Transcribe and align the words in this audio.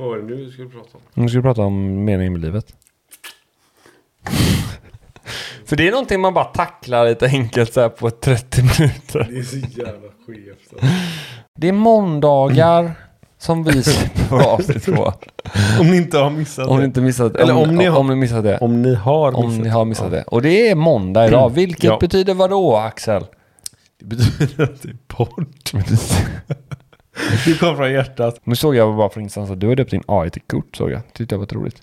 Vad 0.00 0.08
var 0.08 0.16
det 0.16 0.22
nu 0.24 0.34
vi 0.36 0.50
skulle 0.50 0.68
prata 0.68 0.88
om? 0.92 1.00
Nu 1.14 1.28
ska 1.28 1.38
vi 1.38 1.42
prata 1.42 1.62
om 1.62 2.04
meningen 2.04 2.32
med 2.32 2.42
livet. 2.42 2.74
För 5.64 5.76
det 5.76 5.88
är 5.88 5.90
någonting 5.90 6.20
man 6.20 6.34
bara 6.34 6.44
tacklar 6.44 7.08
lite 7.08 7.26
enkelt 7.26 7.72
så 7.72 7.80
här 7.80 7.88
på 7.88 8.10
30 8.10 8.62
minuter. 8.62 9.26
Det 9.30 9.38
är 9.38 9.42
så 9.42 9.56
jävla 9.56 10.08
skevt. 10.26 10.72
alltså. 10.72 10.86
Det 11.58 11.68
är 11.68 11.72
måndagar 11.72 12.92
som 13.38 13.64
vi 13.64 13.82
släpper 13.82 14.36
avsnitt 14.46 14.86
på. 14.86 15.14
Om 15.80 15.90
ni 15.90 15.96
inte 15.96 16.18
har 16.18 16.30
missat 16.30 16.66
Om 16.66 16.76
ni 16.76 16.82
det. 16.82 16.86
inte 16.86 17.00
missat 17.00 17.36
Eller 17.36 17.56
om 17.56 17.74
ni 17.76 17.84
har- 17.84 17.98
om 17.98 18.06
ni 18.08 18.14
missat 18.14 18.42
det. 18.44 18.58
Om 18.58 18.82
ni 18.82 18.94
har 18.94 19.30
missat 19.32 19.44
Om 19.44 19.58
ni 19.58 19.68
har 19.68 19.84
missat 19.84 20.10
det. 20.10 20.22
Och 20.22 20.42
det 20.42 20.68
är 20.70 20.74
måndag 20.74 21.26
idag. 21.26 21.50
Vilket 21.50 21.84
Ja. 21.84 21.98
betyder 22.00 22.34
vad 22.34 22.50
då 22.50 22.76
Axel? 22.76 23.24
Det 24.00 24.04
betyder 24.06 24.64
att 24.64 24.82
det 24.82 24.88
är 24.88 24.96
podd. 25.06 25.46
Det 27.44 27.58
kom 27.60 27.76
från 27.76 27.92
hjärtat. 27.92 28.40
Nu 28.44 28.54
såg 28.56 28.74
jag 28.76 28.96
bara 28.96 29.08
på 29.08 29.20
ingenstans 29.20 29.50
att 29.50 29.60
du 29.60 29.68
har 29.68 29.74
döpt 29.76 29.90
din 29.90 30.02
AI 30.06 30.30
till 30.30 30.42
Kurt 30.46 30.76
såg 30.76 30.90
jag. 30.90 31.00
Tyckte 31.12 31.34
jag 31.34 31.38
var 31.40 31.46
roligt. 31.46 31.82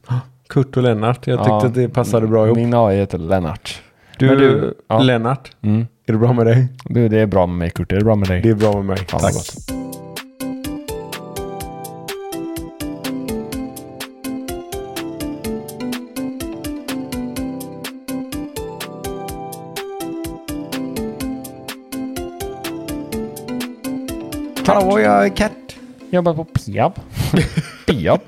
Kurt 0.50 0.78
och 0.78 0.84
Lennart. 0.84 1.28
Jag 1.28 1.40
tyckte 1.40 1.50
Ja. 1.52 1.66
att 1.66 1.74
det 1.74 1.90
passade 1.90 2.28
bra 2.28 2.46
ihop. 2.46 2.58
Min 2.58 2.74
AI 2.74 2.98
heter 2.98 3.18
Lennart. 3.18 3.82
Du, 4.20 4.28
Men 4.28 4.38
du- 4.38 4.74
ja. 4.88 5.00
Lennart. 5.00 5.52
Mm. 5.62 5.88
Är 6.08 6.14
det 6.14 6.20
bra 6.20 6.34
med 6.34 6.46
dig? 6.46 6.68
Du, 6.86 7.10
det 7.10 7.20
är 7.20 7.26
bra 7.26 7.46
med 7.48 7.58
mig 7.58 7.70
Kurt. 7.70 7.92
Är 7.92 7.96
det 7.98 8.04
bra 8.04 8.16
med 8.16 8.28
dig? 8.30 8.42
Det 8.42 8.50
är 8.50 8.56
bra 8.56 8.74
med 8.74 8.86
mig. 8.86 8.98
Fan, 8.98 9.20
vad 9.24 9.34
Hallå, 24.68 25.00
jag 25.00 25.26
är 25.26 25.36
katt. 25.36 25.76
Jobbar 26.10 26.34
på 26.34 26.44
Piab. 26.46 26.94
Piab. 27.86 28.20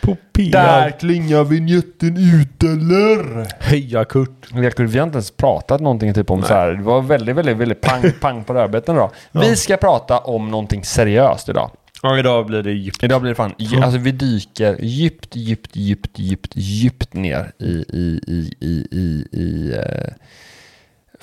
På 0.00 0.16
P. 0.32 0.48
Där 0.52 0.90
klingar 0.90 1.44
vignetten 1.44 2.16
ut 2.16 2.62
eller? 2.62 3.46
Heja 3.62 4.04
Kurt. 4.04 4.46
Jag 4.54 4.60
Vi 4.78 4.98
har 4.98 5.06
inte 5.06 5.16
ens 5.16 5.30
pratat 5.30 5.80
någonting 5.80 6.14
typ 6.14 6.30
om 6.30 6.42
så 6.42 6.54
här. 6.54 6.70
Det 6.70 6.82
var 6.82 7.02
väldigt, 7.02 7.36
väldigt, 7.36 7.56
väldigt 7.56 7.80
pang, 7.80 8.12
pang 8.20 8.44
på 8.44 8.54
rödbetan 8.54 8.94
idag. 8.94 9.10
Vi 9.32 9.56
ska 9.56 9.76
prata 9.76 10.18
om 10.18 10.50
någonting 10.50 10.84
seriöst 10.84 11.48
idag. 11.48 11.70
Ja, 12.02 12.18
idag 12.18 12.46
blir 12.46 12.62
det 12.62 12.72
djupt. 12.72 13.02
Idag 13.02 13.20
blir 13.20 13.30
det 13.30 13.34
fan, 13.34 13.54
alltså 13.82 13.98
vi 13.98 14.12
dyker 14.12 14.76
djupt, 14.80 15.36
djupt, 15.36 15.76
djupt, 15.76 16.18
djupt, 16.18 16.52
djupt 16.54 17.14
ner 17.14 17.52
i, 17.58 17.84
i, 17.88 18.20
i, 18.26 18.54
i, 18.60 18.86
i, 18.90 19.26
i, 19.32 19.72
eh, 19.74 20.14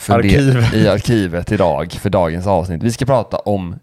Arkivet. 0.10 0.74
i 0.74 0.88
arkivet 0.88 1.52
idag 1.52 1.92
för 1.92 2.10
dagens 2.10 2.48
avsnitt. 2.48 2.84
Vi 2.84 2.92
ska 2.92 3.06
prata 3.06 3.38
om 3.38 3.76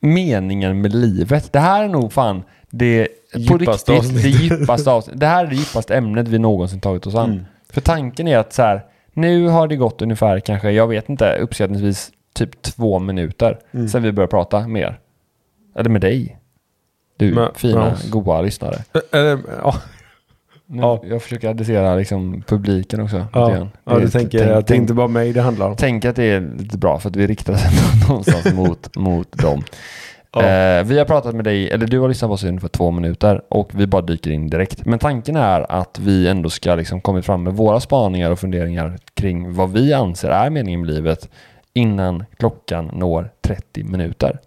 meningen 0.00 0.80
med 0.80 0.94
livet. 0.94 1.52
Det 1.52 1.58
här 1.60 1.84
är 1.84 1.88
nog 1.88 2.12
fan 2.12 2.42
det 2.70 3.08
på 3.32 3.38
Djupaste 3.38 3.92
riktigt, 3.92 4.22
det 4.22 4.28
djupaste 4.28 4.90
avsnittet. 4.90 5.20
Det 5.20 5.26
här 5.26 5.44
är 5.44 5.48
det 5.50 5.56
djupaste 5.56 5.94
ämnet 5.96 6.28
vi 6.28 6.38
någonsin 6.38 6.80
tagit 6.80 7.06
oss 7.06 7.14
an. 7.14 7.30
Mm. 7.32 7.44
För 7.72 7.80
tanken 7.80 8.28
är 8.28 8.38
att 8.38 8.52
så 8.52 8.62
här, 8.62 8.84
nu 9.12 9.46
har 9.48 9.68
det 9.68 9.76
gått 9.76 10.02
ungefär 10.02 10.40
kanske, 10.40 10.70
jag 10.70 10.86
vet 10.86 11.08
inte, 11.08 11.36
uppskattningsvis 11.36 12.10
typ 12.34 12.62
två 12.62 12.98
minuter 12.98 13.58
Mm. 13.74 13.88
sen 13.88 14.02
vi 14.02 14.12
började 14.12 14.30
prata 14.30 14.68
mer. 14.68 14.98
Eller 15.76 15.90
med 15.90 16.00
dig. 16.00 16.36
Du 17.16 17.34
Med- 17.34 17.50
fina, 17.54 17.84
med 17.84 18.10
goa 18.10 18.40
lyssnare. 18.40 18.76
Eller, 19.12 19.38
ja, 19.62 19.74
Ja. 20.72 21.02
Jag 21.04 21.22
försöker 21.22 21.48
adressera 21.48 21.94
liksom 21.94 22.42
publiken 22.46 23.00
också. 23.00 23.26
ja, 23.32 23.68
ja 23.84 23.98
du 23.98 24.08
tänker 24.08 24.38
tänk- 24.38 24.50
att 24.50 24.66
det 24.66 24.76
inte 24.76 24.94
bara 24.94 25.08
mig 25.08 25.32
det 25.32 25.40
handlar 25.40 25.68
om. 25.68 25.76
Tänk 25.76 26.04
att 26.04 26.16
det 26.16 26.24
är 26.24 26.40
lite 26.58 26.78
bra 26.78 26.98
för 26.98 27.08
att 27.08 27.16
vi 27.16 27.26
riktar 27.26 27.52
oss 27.52 27.64
någonstans 28.08 28.54
mot, 28.54 28.96
mot 28.96 29.32
dem. 29.32 29.62
Ja. 30.32 30.42
Eh, 30.42 30.84
vi 30.84 30.98
har 30.98 31.04
pratat 31.04 31.34
med 31.34 31.44
dig, 31.44 31.70
eller 31.70 31.86
du 31.86 31.98
har 31.98 32.08
lyssnat 32.08 32.28
på 32.28 32.32
oss 32.32 32.44
i 32.44 32.48
ungefär 32.48 32.68
två 32.68 32.90
minuter 32.90 33.42
och 33.48 33.70
vi 33.74 33.86
bara 33.86 34.02
dyker 34.02 34.30
in 34.30 34.50
direkt. 34.50 34.86
Men 34.86 34.98
tanken 34.98 35.36
är 35.36 35.72
att 35.72 35.98
vi 35.98 36.28
ändå 36.28 36.50
ska 36.50 36.74
liksom 36.74 37.00
komma 37.00 37.22
fram 37.22 37.42
med 37.42 37.52
våra 37.54 37.80
spaningar 37.80 38.30
och 38.30 38.38
funderingar 38.38 38.98
kring 39.14 39.54
vad 39.54 39.72
vi 39.72 39.92
anser 39.92 40.28
är 40.28 40.50
meningen 40.50 40.80
med 40.80 40.90
livet 40.90 41.28
innan 41.74 42.24
klockan 42.38 42.90
når 42.94 43.30
30 43.42 43.84
minuter. 43.84 44.38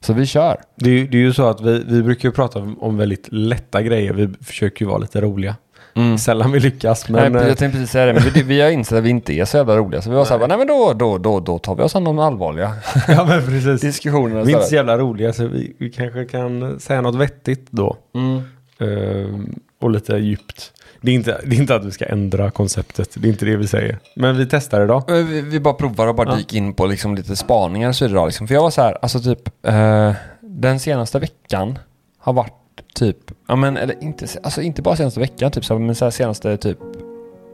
Så 0.00 0.12
vi 0.12 0.26
kör. 0.26 0.56
Det, 0.76 0.90
är, 0.90 0.94
ju- 0.94 1.06
det 1.06 1.16
är 1.16 1.22
ju 1.22 1.32
så 1.32 1.48
att 1.48 1.60
vi, 1.60 1.84
vi 1.88 2.02
brukar 2.02 2.28
ju 2.28 2.32
prata 2.32 2.58
om, 2.58 2.96
väldigt 2.96 3.28
lätta 3.32 3.82
grejer. 3.82 4.12
Vi 4.12 4.28
försöker 4.44 4.84
ju 4.84 4.88
vara 4.88 4.98
lite 4.98 5.20
roliga. 5.20 5.56
Mm. 5.94 6.18
Sällan 6.18 6.52
vi 6.52 6.60
lyckas, 6.60 7.08
men... 7.08 7.32
nej, 7.32 7.42
eh, 7.42 7.48
jag 7.48 7.58
tänkte 7.58 7.78
precis 7.78 7.90
säga 7.90 8.06
det, 8.06 8.12
men 8.12 8.22
vi, 8.34 8.42
vi 8.42 8.60
har 8.60 8.70
insett 8.70 8.98
att 8.98 9.04
vi 9.04 9.10
inte 9.10 9.32
är 9.32 9.44
så 9.44 9.56
jävla 9.56 9.76
roliga. 9.76 10.02
Så 10.02 10.10
vi 10.10 10.16
var 10.16 10.24
så 10.24 10.38
här, 10.38 10.48
nej 10.48 10.58
men 10.58 10.66
då, 10.66 10.92
då, 10.92 11.18
då, 11.18 11.40
då 11.40 11.58
tar 11.58 11.74
vi 11.74 11.82
oss 11.82 11.96
an 11.96 12.04
de 12.04 12.18
allvarliga 12.18 12.72
ja, 13.08 13.24
men 13.24 13.46
precis. 13.46 13.80
diskussionerna 13.80 14.42
Vi 14.42 14.52
är 14.52 14.56
inte 14.56 14.68
så 14.68 14.74
jävla 14.74 14.98
roliga, 14.98 15.32
så 15.32 15.46
vi, 15.46 15.76
vi 15.78 15.90
kanske 15.90 16.24
kan 16.24 16.80
säga 16.80 17.00
något 17.00 17.14
vettigt 17.14 17.66
då. 17.70 17.96
Mm. 18.14 18.42
Ehm, 18.80 19.54
och 19.80 19.90
lite 19.90 20.16
djupt. 20.16 20.72
Det 21.00 21.10
är, 21.10 21.14
inte, 21.14 21.40
det 21.46 21.56
är 21.56 21.60
inte 21.60 21.74
att 21.74 21.84
vi 21.84 21.90
ska 21.90 22.04
ändra 22.06 22.50
konceptet, 22.50 23.10
det 23.14 23.28
är 23.28 23.32
inte 23.32 23.44
det 23.44 23.56
vi 23.56 23.66
säger. 23.66 23.98
Men 24.16 24.36
vi 24.36 24.46
testar 24.46 24.84
idag. 24.84 25.02
Vi, 25.08 25.40
vi 25.40 25.60
bara 25.60 25.74
provar 25.74 26.06
och 26.06 26.14
bara 26.14 26.30
Ja. 26.30 26.36
dyka 26.36 26.56
in 26.56 26.74
på 26.74 26.86
liksom 26.86 27.14
lite 27.14 27.36
spaningar 27.36 27.88
och 27.88 27.96
så 27.96 28.06
vidare. 28.08 28.26
Liksom. 28.26 28.46
För 28.48 28.54
jag 28.54 28.62
var 28.62 28.70
så 28.70 28.82
här, 28.82 28.98
alltså 29.02 29.20
typ, 29.20 29.66
eh, 29.66 30.12
den 30.40 30.80
senaste 30.80 31.18
veckan 31.18 31.78
har 32.18 32.32
varit 32.32 32.52
typ, 32.94 33.16
ja 33.48 33.56
men 33.56 33.76
eller 33.76 34.02
inte, 34.04 34.26
alltså 34.42 34.62
inte 34.62 34.82
bara 34.82 34.96
senaste 34.96 35.20
veckan 35.20 35.50
typ 35.50 35.64
så 35.64 35.74
här, 35.74 35.80
men 35.80 35.94
så 35.94 36.04
här 36.04 36.10
senaste 36.12 36.56
typ, 36.56 36.78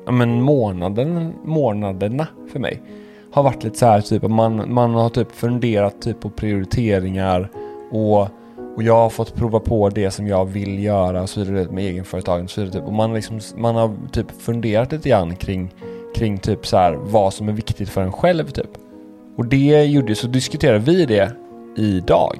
ja 0.06 0.12
men 0.12 0.42
månaden, 0.42 1.32
månaderna 1.44 2.26
för 2.52 2.58
mig. 2.58 2.82
Har 3.32 3.42
varit 3.42 3.64
lite 3.64 3.78
så 3.78 3.86
här 3.86 4.00
typ, 4.00 4.22
man, 4.22 4.72
man 4.74 4.94
har 4.94 5.08
typ 5.10 5.32
funderat 5.32 6.02
typ 6.02 6.20
på 6.20 6.30
prioriteringar 6.30 7.50
och, 7.90 8.28
och 8.76 8.82
jag 8.82 8.94
har 8.94 9.10
fått 9.10 9.34
prova 9.34 9.60
på 9.60 9.88
det 9.88 10.10
som 10.10 10.26
jag 10.26 10.44
vill 10.44 10.84
göra 10.84 11.22
och 11.22 11.28
så 11.28 11.40
vidare 11.40 11.72
med 11.72 11.84
egenföretagen 11.84 12.44
och 12.44 12.50
så 12.50 12.60
vidare 12.60 12.80
typ. 12.80 12.86
Och 12.86 12.92
man 12.92 13.14
liksom, 13.14 13.40
man 13.56 13.74
har 13.74 13.96
typ 14.12 14.30
funderat 14.30 14.92
lite 14.92 15.08
grann 15.08 15.36
kring 15.36 15.74
kring 16.14 16.38
typ 16.38 16.66
så 16.66 16.76
här 16.76 16.94
vad 16.94 17.34
som 17.34 17.48
är 17.48 17.52
viktigt 17.52 17.88
för 17.88 18.02
en 18.02 18.12
själv 18.12 18.50
typ. 18.50 18.70
Och 19.36 19.46
det 19.46 19.84
gjorde 19.84 20.14
så 20.14 20.26
diskuterade 20.26 20.78
vi 20.78 21.06
det 21.06 21.32
idag. 21.76 22.38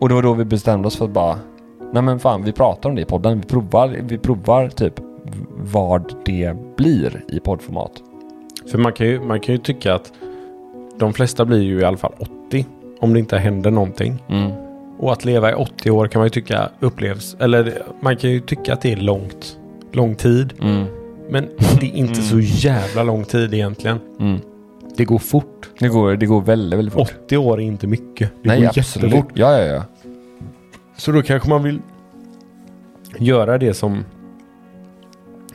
Och 0.00 0.08
det 0.08 0.14
var 0.14 0.22
då 0.22 0.34
vi 0.34 0.44
bestämde 0.44 0.88
oss 0.88 0.96
för 0.96 1.04
att 1.04 1.10
bara 1.10 1.38
Nej 1.92 2.02
men 2.02 2.18
fan 2.18 2.44
vi 2.44 2.52
pratar 2.52 2.88
om 2.88 2.94
det 2.94 3.02
i 3.02 3.04
podden. 3.04 3.40
Vi 3.40 3.46
provar, 3.46 3.96
vi 4.02 4.18
provar 4.18 4.68
typ 4.68 4.94
vad 5.56 6.14
det 6.24 6.56
blir 6.76 7.24
i 7.28 7.40
poddformat. 7.40 7.92
För 8.70 8.78
man 8.78 8.92
kan, 8.92 9.06
ju, 9.06 9.20
man 9.20 9.40
kan 9.40 9.54
ju 9.54 9.58
tycka 9.58 9.94
att 9.94 10.12
de 10.98 11.12
flesta 11.12 11.44
blir 11.44 11.62
ju 11.62 11.80
i 11.80 11.84
alla 11.84 11.96
fall 11.96 12.14
80 12.48 12.66
om 13.00 13.12
det 13.12 13.18
inte 13.18 13.38
händer 13.38 13.70
någonting. 13.70 14.22
Mm. 14.28 14.67
Och 14.98 15.12
att 15.12 15.24
leva 15.24 15.50
i 15.50 15.54
80 15.54 15.90
år 15.90 16.08
kan 16.08 16.20
man 16.20 16.26
ju 16.26 16.30
tycka 16.30 16.68
upplevs, 16.80 17.36
eller 17.40 17.82
man 18.00 18.16
kan 18.16 18.30
ju 18.30 18.40
tycka 18.40 18.72
att 18.72 18.80
det 18.80 18.92
är 18.92 18.96
långt, 18.96 19.58
lång 19.92 20.14
tid. 20.14 20.52
Mm. 20.62 20.84
Men 21.30 21.48
det 21.80 21.86
är 21.86 21.94
inte 21.96 22.22
så 22.22 22.40
jävla 22.40 23.02
lång 23.02 23.24
tid 23.24 23.54
egentligen. 23.54 23.98
Mm. 24.20 24.38
Det 24.96 25.04
går 25.04 25.18
fort. 25.18 25.70
Det, 25.78 25.88
går, 25.88 26.16
det 26.16 26.26
går 26.26 26.40
väldigt, 26.42 26.78
väldigt 26.78 26.94
fort. 26.94 27.14
80 27.24 27.36
år 27.36 27.60
är 27.60 27.64
inte 27.64 27.86
mycket. 27.86 28.30
Det 28.42 28.48
Nej 28.48 28.60
går 28.60 28.68
absolut. 28.68 29.04
jättefort. 29.12 29.32
Ja, 29.34 29.58
ja, 29.58 29.64
ja. 29.64 29.82
Så 30.96 31.12
då 31.12 31.22
kanske 31.22 31.48
man 31.48 31.62
vill 31.62 31.80
göra 33.18 33.58
det 33.58 33.74
som 33.74 34.04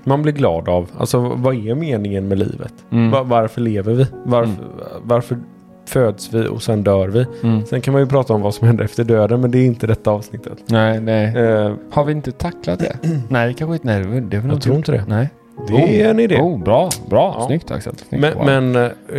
man 0.04 0.22
blir 0.22 0.34
glad 0.34 0.70
av. 0.70 0.90
Alltså 0.98 1.20
vad 1.20 1.68
är 1.68 1.76
meningen 1.76 2.28
med 2.28 2.40
livet? 2.40 2.74
Mm. 2.92 3.12
Va- 3.12 3.24
varför 3.24 3.62
lever 3.62 3.94
vi? 3.94 4.06
Varför, 4.26 4.64
varför 5.04 5.38
föds 5.86 6.34
vi 6.34 6.48
och 6.48 6.62
sen 6.64 6.84
dör 6.84 7.08
vi? 7.08 7.26
Mm. 7.44 7.66
Sen 7.66 7.82
kan 7.82 7.92
man 7.92 8.02
ju 8.02 8.08
prata 8.08 8.34
om 8.34 8.42
vad 8.42 8.54
som 8.54 8.68
händer 8.68 8.84
efter 8.86 9.04
döden 9.04 9.42
men 9.42 9.52
det 9.52 9.58
är 9.58 9.66
inte 9.66 9.88
detta 9.88 10.12
avsnittet. 10.12 10.58
Nej, 10.66 11.02
nej. 11.02 11.38
Eh, 11.38 11.74
Har 11.92 12.04
vi 12.06 12.12
inte 12.12 12.32
tacklat 12.32 12.80
det? 12.80 12.98
nej, 13.30 13.48
det 13.48 13.54
kanske 13.54 13.74
inte. 13.76 13.88
Nej, 13.88 14.22
det, 14.22 14.44
jag 14.52 14.62
tror 14.62 14.76
inte 14.76 14.92
det. 14.92 15.04
Nej. 15.08 15.30
Det 15.68 16.02
är 16.02 16.10
en 16.10 16.20
idé. 16.20 16.38
Oh, 16.42 16.64
bra, 16.64 16.90
bra. 17.10 17.36
Ja. 17.40 17.46
Snyggt 17.48 17.72
Axel. 17.72 17.94
Snyggt. 17.96 18.22
Men, 18.22 18.34
Wow. 18.38 18.46
men 18.46 18.76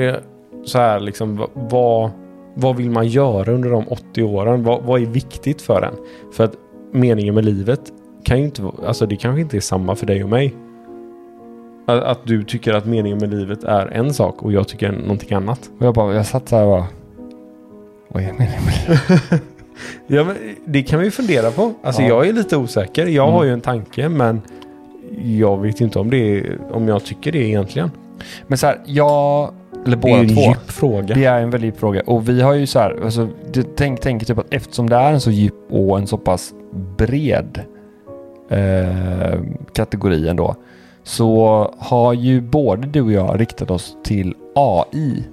eh, 0.07 0.15
så 0.65 0.79
här 0.79 1.01
liksom, 1.01 1.37
va- 1.37 1.49
vad, 1.55 2.11
vad 2.55 2.77
vill 2.77 2.91
man 2.91 3.07
göra 3.09 3.53
under 3.53 3.71
de 3.71 3.89
80 3.89 4.23
åren? 4.23 4.63
Vad, 4.65 4.83
vad 4.83 5.03
är 5.03 5.07
viktigt 5.07 5.63
för 5.63 5.83
en? 5.83 5.95
För 6.33 6.45
att 6.45 6.53
meningen 6.93 7.35
med 7.35 7.45
livet 7.45 7.81
kan 8.25 8.39
ju 8.39 8.45
inte 8.45 8.63
alltså 8.87 9.07
det 9.07 9.17
kanske 9.17 9.41
inte 9.41 9.57
är 9.57 9.60
samma 9.60 9.95
för 9.95 10.07
dig 10.07 10.22
och 10.25 10.31
mig. 10.31 10.55
Att, 11.86 12.03
att 12.03 12.19
du 12.27 12.42
tycker 12.45 12.75
att 12.75 12.86
meningen 12.86 13.19
med 13.19 13.31
livet 13.34 13.65
är 13.65 13.86
en 13.86 14.15
sak 14.15 14.42
och 14.42 14.53
jag 14.53 14.69
tycker 14.69 14.92
någonting 14.92 15.33
annat. 15.36 15.71
Och 15.78 15.86
jag 15.86 15.95
bara, 15.95 16.15
jag 16.15 16.27
satt 16.27 16.48
så 16.48 16.57
här 16.57 16.65
och 16.65 16.71
bara. 16.71 16.86
Vad 18.09 18.22
är 18.22 18.33
meningen 18.33 18.63
med 18.65 18.98
det? 19.31 19.41
Ja, 20.07 20.25
men 20.25 20.36
det 20.65 20.83
kan 20.83 21.01
vi 21.01 21.10
fundera 21.10 21.51
på. 21.51 21.72
Alltså 21.83 22.03
Ja. 22.03 22.09
jag 22.09 22.28
är 22.28 22.33
lite 22.33 22.57
osäker. 22.57 23.07
Jag 23.07 23.25
Mm. 23.25 23.34
har 23.34 23.45
ju 23.45 23.53
en 23.53 23.60
tanke 23.60 24.09
men 24.09 24.41
jag 25.22 25.60
vet 25.63 25.81
inte 25.81 25.98
om, 25.98 26.10
det 26.10 26.16
är, 26.39 26.59
om 26.72 26.89
jag 26.89 27.04
tycker 27.04 27.33
det 27.33 27.39
egentligen. 27.39 27.91
Men 28.47 28.59
så 28.59 28.66
här, 28.66 28.81
jag, 28.86 29.54
eller 29.86 29.97
Det 29.97 30.09
är 30.09 30.10
båda 30.10 30.19
en 30.22 30.28
två. 30.34 30.41
djup 30.41 30.71
fråga. 30.71 31.15
Det 31.15 31.25
är 31.25 31.41
en 31.42 31.51
väldigt 31.51 31.69
djup 31.69 31.81
fråga. 31.81 32.03
Och 32.07 32.28
vi 32.28 32.41
har 32.41 32.54
ju 32.54 32.66
så 32.66 32.78
här, 32.78 32.98
alltså, 33.04 33.28
det, 33.53 33.77
tänk, 33.77 34.01
tänk 34.01 34.27
typ 34.27 34.39
att 34.39 34.54
eftersom 34.54 34.91
det 34.91 34.97
är 34.97 35.13
en 35.13 35.21
så 35.21 35.31
djup 35.31 35.54
och 35.71 35.98
en 35.98 36.07
så 36.07 36.16
pass 36.19 36.53
bred 36.97 37.60
eh, 38.51 39.41
kategori 39.72 40.28
ändå. 40.28 40.54
Så 41.04 41.74
har 41.78 42.12
ju 42.12 42.41
både 42.41 42.86
du 42.86 43.03
och 43.03 43.12
jag 43.12 43.41
riktat 43.41 43.71
oss 43.71 43.97
till 44.04 44.34
AI. 44.54 45.24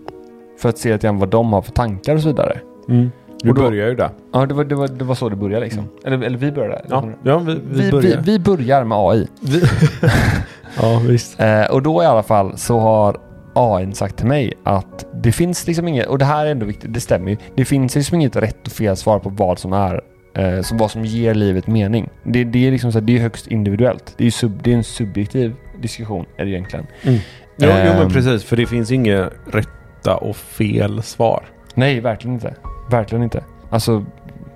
För 0.59 0.69
att 0.69 0.77
se 0.77 0.93
lite 0.93 1.07
grann 1.07 1.19
vad 1.19 1.29
de 1.29 1.53
har 1.53 1.61
för 1.61 1.71
tankar 1.71 2.15
och 2.15 2.21
så 2.21 2.27
vidare. 2.27 2.59
Mm. 2.89 3.11
Då- 3.43 3.53
börjar 3.53 3.87
ju 3.87 3.95
där. 3.95 4.09
Ja, 4.33 4.45
det 4.45 4.53
var, 4.53 4.63
det 4.63 4.75
var, 4.75 4.87
det 4.87 5.05
var 5.05 5.15
så 5.15 5.29
det 5.29 5.35
började 5.35 5.65
liksom. 5.65 5.89
Eller, 6.05 6.21
eller 6.25 6.37
vi 6.37 6.51
började. 6.51 6.81
Ja, 6.89 7.05
ja 7.23 7.37
vi, 7.37 7.53
vi, 7.53 7.61
vi, 7.69 7.81
vi, 7.81 7.91
börjar. 7.91 8.21
vi 8.21 8.39
börjar 8.39 8.83
med 8.83 8.97
AI. 8.97 9.27
Vi... 9.41 9.61
ja, 10.81 11.01
visst. 11.07 11.39
Eh, 11.39 11.65
och 11.65 11.81
då 11.81 12.03
i 12.03 12.05
alla 12.05 12.23
fall 12.23 12.57
så 12.57 12.79
har 12.79 13.17
AI 13.53 13.93
sagt 13.93 14.17
till 14.17 14.27
mig 14.27 14.53
att 14.63 15.05
det 15.23 15.31
finns 15.31 15.67
liksom 15.67 15.87
inget, 15.87 16.07
och 16.07 16.17
det 16.17 16.25
här 16.25 16.45
är 16.45 16.51
ändå 16.51 16.65
viktigt, 16.65 16.93
det 16.93 16.99
stämmer 16.99 17.31
ju. 17.31 17.37
Det 17.55 17.65
finns 17.65 17.95
liksom 17.95 18.15
inget 18.15 18.35
rätt 18.35 18.67
och 18.67 18.73
fel 18.73 18.95
svar 18.97 19.19
på 19.19 19.29
vad 19.29 19.59
som 19.59 19.73
är, 19.73 20.01
eh, 20.33 20.61
som 20.61 20.77
vad 20.77 20.91
som 20.91 21.05
ger 21.05 21.33
livet 21.33 21.67
mening. 21.67 22.09
Det, 22.23 22.43
det 22.43 22.67
är 22.67 22.71
liksom 22.71 22.91
så 22.91 22.99
här, 22.99 23.05
det 23.05 23.17
är 23.17 23.21
högst 23.21 23.47
individuellt. 23.47 24.13
Det 24.17 24.27
är, 24.27 24.31
sub, 24.31 24.59
det 24.63 24.71
är 24.71 24.75
en 24.75 24.83
subjektiv 24.83 25.53
diskussion 25.81 26.25
är 26.37 26.45
det 26.45 26.51
egentligen. 26.51 26.87
Jo, 27.03 27.11
jo, 27.57 27.67
men 27.67 27.97
Ehm. 27.97 28.09
precis. 28.09 28.43
För 28.43 28.57
det 28.57 28.65
finns 28.65 28.91
inga 28.91 29.29
rätta 29.51 30.15
och 30.15 30.35
fel 30.35 31.03
svar. 31.03 31.43
Nej, 31.73 31.99
verkligen 31.99 32.33
inte. 32.33 32.53
Verkligen 32.91 33.23
inte. 33.23 33.43
Alltså, 33.69 34.05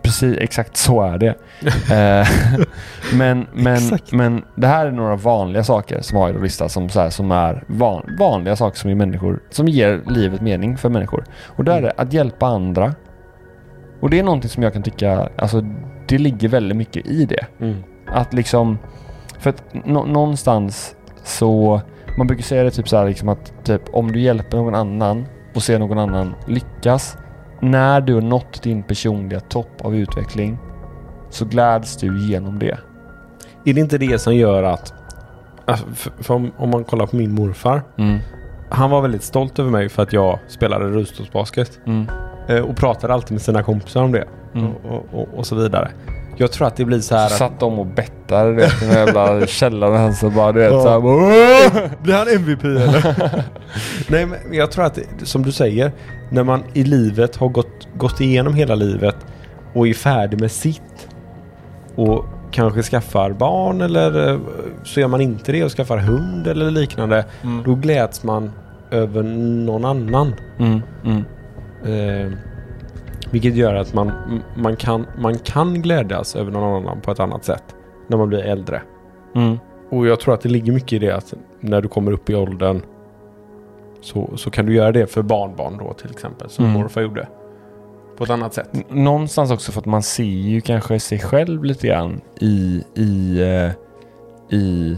precis 0.01 0.37
exakt 0.37 0.77
så 0.77 1.01
är 1.01 1.17
det. 1.17 1.35
Eh, 1.91 2.27
men, 3.13 3.47
men, 3.53 3.73
Exakt. 3.75 4.11
men 4.11 4.43
det 4.55 4.67
här 4.67 4.85
är 4.85 4.91
några 4.91 5.15
vanliga 5.15 5.63
saker 5.63 6.01
som 6.01 6.17
har 6.17 6.33
listat 6.33 6.71
som, 6.71 6.89
så 6.89 6.99
här, 6.99 7.09
som 7.09 7.31
är 7.31 7.63
van, 7.67 8.15
vanliga 8.19 8.55
saker 8.55 8.79
som, 8.79 8.89
är 8.89 8.95
människor, 8.95 9.39
som 9.49 9.67
ger 9.67 10.01
livet 10.07 10.41
mening 10.41 10.77
för 10.77 10.89
människor. 10.89 11.25
Och 11.45 11.63
då 11.63 11.71
är 11.71 11.81
det 11.81 11.91
att 11.97 12.13
hjälpa 12.13 12.45
andra. 12.45 12.93
Och 14.05 14.11
det 14.11 14.19
är 14.19 14.23
någonting 14.23 14.49
som 14.49 14.63
jag 14.63 14.73
kan 14.73 14.83
tycka, 14.83 15.29
alltså 15.37 15.61
det 16.07 16.17
ligger 16.17 16.49
väldigt 16.49 16.77
mycket 16.77 17.07
i 17.07 17.25
det. 17.25 17.45
Mm. 17.59 17.83
Att 18.07 18.33
liksom, 18.33 18.77
för 19.39 19.49
att 19.49 19.63
nå- 19.85 20.05
någonstans 20.05 20.95
så, 21.23 21.81
man 22.17 22.27
brukar 22.27 22.43
säga 22.43 22.63
det 22.63 22.71
typ 22.71 22.89
så 22.89 22.97
här 22.97 23.05
liksom 23.05 23.29
att 23.29 23.53
typ 23.63 23.81
om 23.93 24.11
du 24.11 24.19
hjälper 24.19 24.57
någon 24.57 24.75
annan 24.75 25.25
och 25.55 25.63
ser 25.63 25.79
någon 25.79 25.99
annan 25.99 26.35
lyckas, 26.47 27.17
när 27.61 28.01
du 28.01 28.13
har 28.13 28.21
nått 28.21 28.63
din 28.63 28.83
personliga 28.83 29.39
topp 29.39 29.81
av 29.81 29.95
utveckling 29.95 30.57
så 31.29 31.45
gläds 31.45 31.97
du 31.97 32.27
genom 32.29 32.59
det. 32.59 32.77
Är 33.65 33.73
det 33.73 33.81
inte 33.81 33.97
det 33.97 34.19
som 34.19 34.35
gör 34.35 34.63
att... 34.63 34.93
alltså, 35.65 36.33
om, 36.33 36.51
om 36.57 36.69
man 36.69 36.83
kollar 36.83 37.07
på 37.07 37.15
min 37.15 37.31
morfar. 37.31 37.81
Mm. 37.97 38.19
Han 38.69 38.89
var 38.89 39.01
väldigt 39.01 39.23
stolt 39.23 39.59
över 39.59 39.71
mig 39.71 39.89
för 39.89 40.03
att 40.03 40.13
jag 40.13 40.39
spelade 40.47 40.85
rullstolsbasket. 40.85 41.79
Mm. 41.85 42.07
Eh, 42.47 42.59
och 42.59 42.75
pratade 42.77 43.13
alltid 43.13 43.31
med 43.31 43.41
sina 43.41 43.63
kompisar 43.63 44.03
om 44.03 44.11
det. 44.11 44.27
Mm. 44.55 44.71
Och, 44.75 45.05
och, 45.13 45.27
och, 45.37 45.47
så 45.47 45.55
vidare. 45.55 45.91
Jag 46.37 46.51
tror 46.51 46.67
att 46.67 46.75
det 46.75 46.85
blir 46.85 46.99
så 46.99 47.15
här 47.15 47.27
Så 47.27 47.33
att... 47.33 47.39
satt 47.39 47.59
de 47.59 47.79
och 47.79 47.85
bettade 47.85 48.49
du 48.49 48.55
vet, 48.55 48.81
i 48.83 48.85
den 48.85 48.93
jävla 48.93 49.47
källaren 49.47 50.13
och 50.23 50.31
bara 50.31 50.51
du 50.51 50.59
vet 50.59 50.71
Ja. 50.71 50.99
bara, 50.99 51.89
Blir 52.03 52.13
han 52.13 52.27
MVP 52.35 52.63
eller? 52.63 53.43
Nej 54.09 54.25
men 54.25 54.37
jag 54.51 54.71
tror 54.71 54.85
att, 54.85 54.99
som 55.23 55.43
du 55.43 55.51
säger, 55.51 55.91
när 56.29 56.43
man 56.43 56.63
i 56.73 56.83
livet 56.83 57.35
har 57.35 57.47
gått, 57.49 57.87
gått 57.97 58.21
igenom 58.21 58.53
hela 58.53 58.75
livet 58.75 59.15
och 59.73 59.87
är 59.87 59.93
färdig 59.93 60.41
med 60.41 60.51
sitt 60.51 61.07
och 61.95 62.25
kanske 62.51 62.83
skaffar 62.83 63.31
barn 63.31 63.81
eller 63.81 64.29
eh, 64.31 64.39
så 64.83 64.99
gör 64.99 65.07
man 65.07 65.21
inte 65.21 65.51
det 65.51 65.63
och 65.63 65.71
skaffar 65.71 65.97
hund 65.97 66.47
eller 66.47 66.71
liknande. 66.71 67.25
Mm. 67.43 67.63
Då 67.63 67.75
gläds 67.75 68.23
man 68.23 68.51
över 68.91 69.23
någon 69.23 69.85
annan. 69.85 70.33
Mm. 70.59 70.81
Mm. 71.05 71.23
Eh, 71.85 72.31
vilket 73.31 73.55
gör 73.55 73.75
att 73.75 73.93
man, 73.93 74.11
man, 74.55 74.75
kan, 74.75 75.05
man 75.17 75.37
kan 75.37 75.81
glädjas 75.81 76.35
över 76.35 76.51
någon 76.51 76.83
annan 76.83 77.01
på 77.01 77.11
ett 77.11 77.19
annat 77.19 77.45
sätt 77.45 77.63
när 78.07 78.17
man 78.17 78.29
blir 78.29 78.39
äldre. 78.39 78.81
Mm. 79.35 79.57
Och 79.91 80.07
jag 80.07 80.19
tror 80.19 80.33
att 80.33 80.41
det 80.41 80.49
ligger 80.49 80.73
mycket 80.73 80.93
i 80.93 80.99
det 80.99 81.11
att 81.11 81.33
när 81.59 81.81
du 81.81 81.87
kommer 81.87 82.11
upp 82.11 82.29
i 82.29 82.35
åldern 82.35 82.81
så, 84.01 84.29
så 84.37 84.49
kan 84.51 84.65
du 84.65 84.73
göra 84.75 84.91
det 84.91 85.07
för 85.07 85.21
barnbarn 85.21 85.77
då 85.77 85.93
till 85.93 86.11
exempel 86.11 86.49
som 86.49 86.65
Mm. 86.65 86.77
morfar 86.81 87.01
gjorde. 87.01 87.27
På 88.17 88.23
ett 88.23 88.29
annat 88.29 88.53
sätt. 88.53 88.69
N- 88.73 88.83
Någonstans 88.89 89.51
också 89.51 89.71
för 89.71 89.79
att 89.79 89.85
man 89.85 90.03
ser 90.03 90.23
ju 90.23 90.61
kanske 90.61 90.99
sig 90.99 91.19
själv 91.19 91.63
lite 91.63 91.87
grann 91.87 92.21
i, 92.39 92.83
i, 92.95 93.41
eh, 93.41 93.71
i 94.59 94.97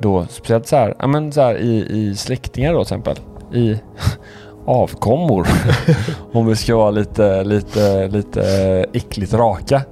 då 0.00 0.26
speciellt 0.26 0.66
så 0.66 0.76
här, 0.76 0.94
ja 0.98 1.06
men 1.06 1.32
så 1.32 1.40
här 1.40 1.54
i, 1.56 1.86
i 1.98 2.14
släktingar 2.14 2.72
då 2.72 2.84
till 2.84 2.96
exempel. 2.96 3.16
I 3.54 3.80
avkommor. 4.68 5.46
Om 6.32 6.46
vi 6.46 6.56
ska 6.56 6.76
vara 6.76 6.90
lite, 6.90 7.44
lite, 7.44 8.08
lite 8.08 8.42
äckligt 8.92 9.32
raka. 9.34 9.82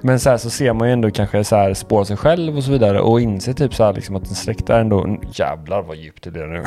Men 0.00 0.20
så 0.20 0.30
här 0.30 0.36
så 0.36 0.50
ser 0.50 0.72
man 0.72 0.88
ju 0.88 0.92
ändå 0.92 1.10
kanske 1.10 1.44
så 1.44 1.56
här 1.56 1.74
spår 1.74 2.04
sig 2.04 2.16
själv 2.16 2.56
och 2.56 2.64
så 2.64 2.70
vidare 2.70 3.00
och 3.00 3.20
inser 3.20 3.52
typ 3.52 3.74
så 3.74 3.84
här 3.84 3.92
liksom 3.92 4.16
att 4.16 4.28
en 4.28 4.34
släkt 4.34 4.70
är 4.70 4.80
ändå, 4.80 5.16
jävlar 5.32 5.82
vad 5.82 5.96
djupt 5.96 6.24
det 6.24 6.30
blir 6.30 6.46
nu. 6.46 6.62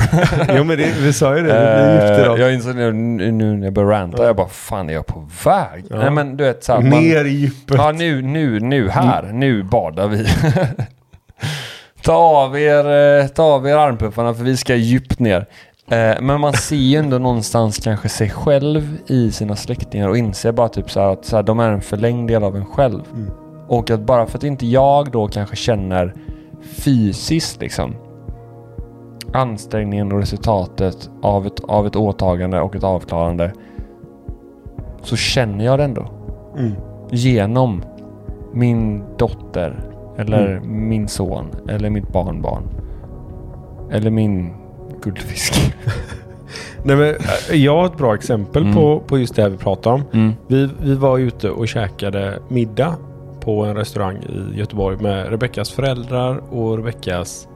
jo 0.58 0.64
men 0.64 0.78
det, 0.78 0.94
vi 1.00 1.12
sa 1.12 1.36
ju 1.36 1.42
det, 1.42 1.48
det 1.48 1.98
blir 1.98 2.12
Eh, 2.14 2.20
idag. 2.24 2.38
jag 2.38 2.54
inser 2.54 2.72
nu, 2.74 2.92
nu 3.32 3.56
när 3.56 3.64
jag 3.66 3.72
börjar 3.74 3.90
ranta, 3.90 4.24
jag 4.26 4.36
bara 4.36 4.48
fan 4.48 4.88
är 4.90 4.94
jag 4.94 5.06
på 5.06 5.28
väg? 5.44 5.84
Ja. 5.90 5.96
Nej 5.96 6.10
men 6.10 6.36
du 6.36 6.44
vet 6.44 6.64
såhär. 6.64 6.80
Man, 6.80 6.90
Ner 6.90 7.24
i 7.24 7.28
djuppet. 7.30 7.76
ja 7.76 7.92
nu, 7.92 8.22
nu, 8.22 8.60
nu 8.60 8.88
här, 8.88 9.22
Mm. 9.22 9.40
nu 9.40 9.62
badar 9.62 10.08
vi. 10.08 10.26
ta, 12.02 12.14
av 12.14 12.58
er, 12.58 13.20
eh, 13.20 13.26
ta 13.26 13.42
av 13.42 13.66
er 13.68 13.76
armpuffarna 13.76 14.34
för 14.34 14.44
vi 14.44 14.56
ska 14.56 14.74
djupt 14.74 15.18
ner. 15.18 15.46
Eh, 15.88 16.22
men 16.22 16.40
man 16.40 16.52
ser 16.52 16.76
ju 16.76 16.96
ändå 16.96 17.18
någonstans 17.18 17.78
kanske 17.78 18.08
sig 18.08 18.30
själv 18.30 18.98
i 19.06 19.30
sina 19.30 19.56
släktingar 19.56 20.08
och 20.08 20.18
inser 20.18 20.52
bara 20.52 20.68
typ 20.68 20.90
så 20.90 21.00
här 21.00 21.08
att 21.08 21.24
så 21.24 21.36
här, 21.36 21.42
de 21.42 21.60
är 21.60 21.70
en 21.70 21.80
förlängd 21.80 22.28
del 22.28 22.44
av 22.44 22.56
en 22.56 22.66
själv. 22.66 23.02
Mm. 23.14 23.30
Och 23.68 23.90
att 23.90 24.00
bara 24.00 24.26
för 24.26 24.38
att 24.38 24.44
inte 24.44 24.66
jag 24.66 25.10
då 25.10 25.28
kanske 25.28 25.56
känner 25.56 26.14
fysiskt 26.62 27.60
liksom 27.60 27.94
ansträngningen 29.32 30.12
och 30.12 30.18
resultatet 30.18 31.10
av 31.22 31.46
ett, 31.46 31.60
av 31.60 31.86
ett 31.86 31.96
åtagande 31.96 32.60
och 32.60 32.76
ett 32.76 32.84
avklarande 32.84 33.52
så 35.02 35.16
känner 35.16 35.64
jag 35.64 35.78
det 35.78 35.84
ändå. 35.84 36.06
Mm. 36.58 36.72
Genom 37.10 37.82
min 38.52 39.04
dotter 39.16 39.90
eller 40.16 40.60
min 40.60 41.08
son 41.08 41.46
eller 41.68 41.90
mitt 41.90 42.12
barnbarn. 42.12 42.62
Eller 43.90 44.10
min 44.10 44.63
guldfisk. 45.04 45.54
Nej, 46.82 46.96
men, 46.96 47.08
eh, 47.50 47.56
jag 47.56 47.76
har 47.76 47.86
ett 47.86 47.96
bra 47.96 48.14
exempel 48.14 48.62
Mm. 48.62 48.74
på, 48.74 49.00
på 49.00 49.18
just 49.18 49.36
det 49.36 49.42
här 49.42 49.48
vi 49.50 49.56
pratar 49.56 49.90
om. 49.92 50.02
Mm. 50.12 50.32
Vi, 50.46 50.68
vi 50.82 50.94
var 50.94 51.18
ute 51.18 51.50
och 51.50 51.68
käkade 51.68 52.38
middag 52.48 52.96
på 53.40 53.64
en 53.64 53.76
restaurang 53.76 54.16
i 54.16 54.58
Göteborg 54.58 54.96
med 55.02 55.28
Rebeckas 55.30 55.70
föräldrar 55.70 56.40
och 56.54 56.76
Rebeckas 56.76 57.48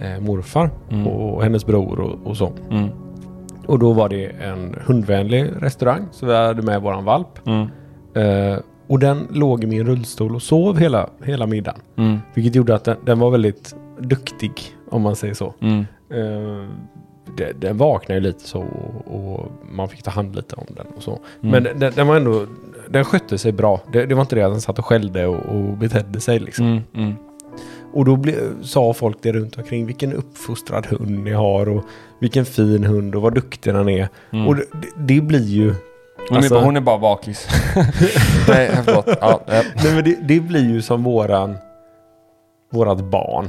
eh, 0.00 0.20
morfar 0.20 0.70
Mm. 0.90 1.06
och 1.06 1.42
hennes 1.42 1.66
bror 1.66 2.00
och, 2.00 2.26
och 2.30 2.36
så. 2.36 2.52
Mm. 2.70 2.88
Och 3.66 3.78
då 3.78 3.92
var 3.92 4.08
det 4.08 4.26
en 4.26 4.76
hundvänlig 4.86 5.46
restaurang 5.60 6.06
så 6.10 6.26
vi 6.26 6.34
hade 6.36 6.62
med 6.62 6.82
våran 6.82 7.04
valp. 7.04 7.46
Mm. 7.46 7.68
Eh, 8.14 8.58
och 8.86 8.98
den 8.98 9.26
låg 9.30 9.64
i 9.64 9.66
min 9.66 9.86
rullstol 9.86 10.34
och 10.34 10.42
sov 10.42 10.78
hela, 10.78 11.08
hela 11.24 11.46
middagen. 11.46 11.80
Mm. 11.96 12.18
Vilket 12.34 12.54
gjorde 12.54 12.74
att 12.74 12.84
den, 12.84 12.96
den 13.04 13.18
var 13.18 13.30
väldigt 13.30 13.74
duktig 14.00 14.52
om 14.90 15.02
man 15.02 15.16
säger 15.16 15.34
så. 15.34 15.54
Mm. 15.60 15.84
Eh, 16.10 16.68
det, 17.36 17.52
den 17.60 17.78
vaknade 17.78 18.14
ju 18.14 18.26
lite 18.26 18.48
så 18.48 18.60
och, 18.60 19.14
och 19.14 19.52
man 19.70 19.88
fick 19.88 20.02
ta 20.02 20.10
hand 20.10 20.36
lite 20.36 20.56
om 20.56 20.66
den 20.68 20.86
och 20.96 21.02
så. 21.02 21.10
Mm. 21.42 21.50
Men 21.62 21.78
den, 21.78 21.92
den 21.94 22.06
var 22.06 22.16
ändå, 22.16 22.46
den 22.88 23.04
skötte 23.04 23.38
sig 23.38 23.52
bra. 23.52 23.80
Det, 23.92 24.06
det 24.06 24.14
var 24.14 24.22
inte 24.22 24.36
det 24.36 24.42
att 24.42 24.52
den 24.52 24.60
satt 24.60 24.78
och 24.78 24.86
skällde 24.86 25.26
och, 25.26 25.46
och 25.56 25.76
betedde 25.76 26.20
sig 26.20 26.38
liksom. 26.38 26.66
Mm. 26.66 26.82
Mm. 26.94 27.14
Och 27.92 28.04
då 28.04 28.16
ble, 28.16 28.34
sa 28.62 28.92
folk 28.94 29.16
det 29.22 29.32
runt 29.32 29.58
omkring 29.58 29.86
vilken 29.86 30.12
uppfostrad 30.12 30.86
hund 30.86 31.24
ni 31.24 31.32
har 31.32 31.68
och 31.68 31.84
vilken 32.18 32.44
fin 32.44 32.84
hund 32.84 33.14
och 33.14 33.22
vad 33.22 33.34
duktig 33.34 33.74
den 33.74 33.88
är. 33.88 34.08
Mm. 34.32 34.48
Och 34.48 34.56
det, 34.56 34.64
det, 34.72 35.14
det 35.14 35.20
blir 35.20 35.44
ju... 35.44 35.74
Hon, 36.28 36.36
Alltså- 36.36 36.54
är 36.54 36.58
bara, 36.58 36.64
hon 36.64 36.76
är 36.76 36.80
bara 36.80 36.98
bakis. 36.98 37.48
Nej, 38.48 38.70
förlåt. 38.84 39.06
Ja, 39.06 39.40
ja. 39.46 39.62
Nej 39.84 39.94
men 39.94 40.04
det, 40.04 40.18
det 40.22 40.40
blir 40.40 40.70
ju 40.70 40.82
som 40.82 41.02
våran... 41.04 41.56
Vårat 42.72 43.04
barn. 43.04 43.48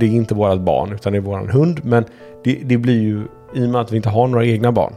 Det 0.00 0.06
är 0.06 0.10
inte 0.10 0.34
vårat 0.34 0.60
barn 0.60 0.92
utan 0.92 1.12
det 1.12 1.18
är 1.18 1.22
våran 1.22 1.48
hund. 1.48 1.80
Men 1.84 2.04
det, 2.44 2.60
det 2.64 2.78
blir 2.78 3.00
ju, 3.00 3.26
i 3.54 3.64
och 3.64 3.68
med 3.68 3.80
att 3.80 3.92
vi 3.92 3.96
inte 3.96 4.08
har 4.08 4.26
några 4.26 4.44
egna 4.44 4.72
barn. 4.72 4.94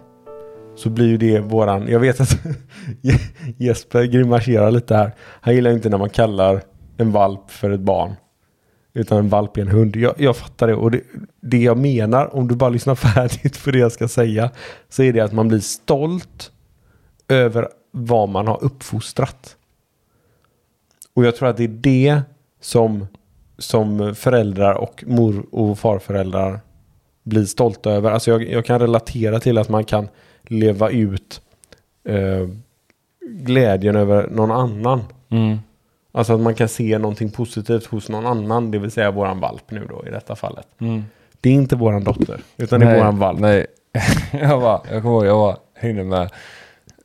Så 0.75 0.89
blir 0.89 1.07
ju 1.07 1.17
det 1.17 1.39
våran, 1.39 1.87
jag 1.87 1.99
vet 1.99 2.21
att 2.21 2.37
Jesper 3.57 4.03
grimaserar 4.03 4.71
lite 4.71 4.95
här. 4.95 5.11
Han 5.19 5.55
gillar 5.55 5.71
inte 5.71 5.89
när 5.89 5.97
man 5.97 6.09
kallar 6.09 6.61
en 6.97 7.11
valp 7.11 7.51
för 7.51 7.71
ett 7.71 7.79
barn. 7.79 8.15
Utan 8.93 9.17
en 9.17 9.29
valp 9.29 9.57
är 9.57 9.61
en 9.61 9.67
hund. 9.67 9.95
Jag, 9.95 10.13
jag 10.17 10.37
fattar 10.37 10.67
det. 10.67 10.73
Och 10.73 10.91
det, 10.91 11.01
det 11.41 11.57
jag 11.57 11.77
menar, 11.77 12.35
om 12.35 12.47
du 12.47 12.55
bara 12.55 12.69
lyssnar 12.69 12.95
färdigt 13.15 13.63
på 13.63 13.71
det 13.71 13.79
jag 13.79 13.91
ska 13.91 14.07
säga. 14.07 14.51
Så 14.89 15.03
är 15.03 15.13
det 15.13 15.19
att 15.19 15.33
man 15.33 15.47
blir 15.47 15.59
stolt 15.59 16.51
över 17.27 17.67
vad 17.91 18.29
man 18.29 18.47
har 18.47 18.63
uppfostrat. 18.63 19.55
Och 21.13 21.25
jag 21.25 21.35
tror 21.35 21.49
att 21.49 21.57
det 21.57 21.63
är 21.63 21.67
det 21.67 22.21
som, 22.61 23.07
som 23.61 24.15
föräldrar 24.15 24.73
och 24.73 25.03
mor 25.07 25.45
och 25.51 25.79
farföräldrar 25.79 26.59
blir 27.23 27.45
stolta 27.45 27.91
över. 27.91 28.11
Alltså 28.11 28.31
jag, 28.31 28.49
jag 28.49 28.65
kan 28.65 28.79
relatera 28.79 29.39
till 29.39 29.57
att 29.57 29.69
man 29.69 29.83
kan 29.83 30.07
leva 30.43 30.89
ut 30.89 31.41
eh, 32.03 32.47
glädjen 33.29 33.95
över 33.95 34.27
någon 34.27 34.51
annan. 34.51 35.03
Mm. 35.29 35.57
Alltså 36.11 36.33
att 36.33 36.39
man 36.39 36.55
kan 36.55 36.67
se 36.69 36.97
någonting 36.97 37.31
positivt 37.31 37.85
hos 37.85 38.09
någon 38.09 38.25
annan, 38.25 38.71
det 38.71 38.79
vill 38.79 38.91
säga 38.91 39.11
våran 39.11 39.39
valp 39.39 39.71
nu 39.71 39.87
då 39.89 40.07
i 40.07 40.09
detta 40.09 40.35
fallet. 40.35 40.67
Mm. 40.79 41.03
Det 41.41 41.49
är 41.49 41.53
inte 41.53 41.75
våran 41.75 42.03
dotter, 42.03 42.41
utan 42.57 42.79
det 42.79 42.85
är 42.85 42.89
Nej, 42.89 42.99
våran 42.99 43.19
valp. 43.19 43.39
Nej, 43.39 43.65
jag, 44.31 44.59
var, 44.59 44.81
jag 44.91 45.01
kommer 45.01 45.15
ihåg, 45.15 45.25
jag 45.25 45.35
var, 45.35 45.57
hängde 45.73 46.03
med 46.03 46.29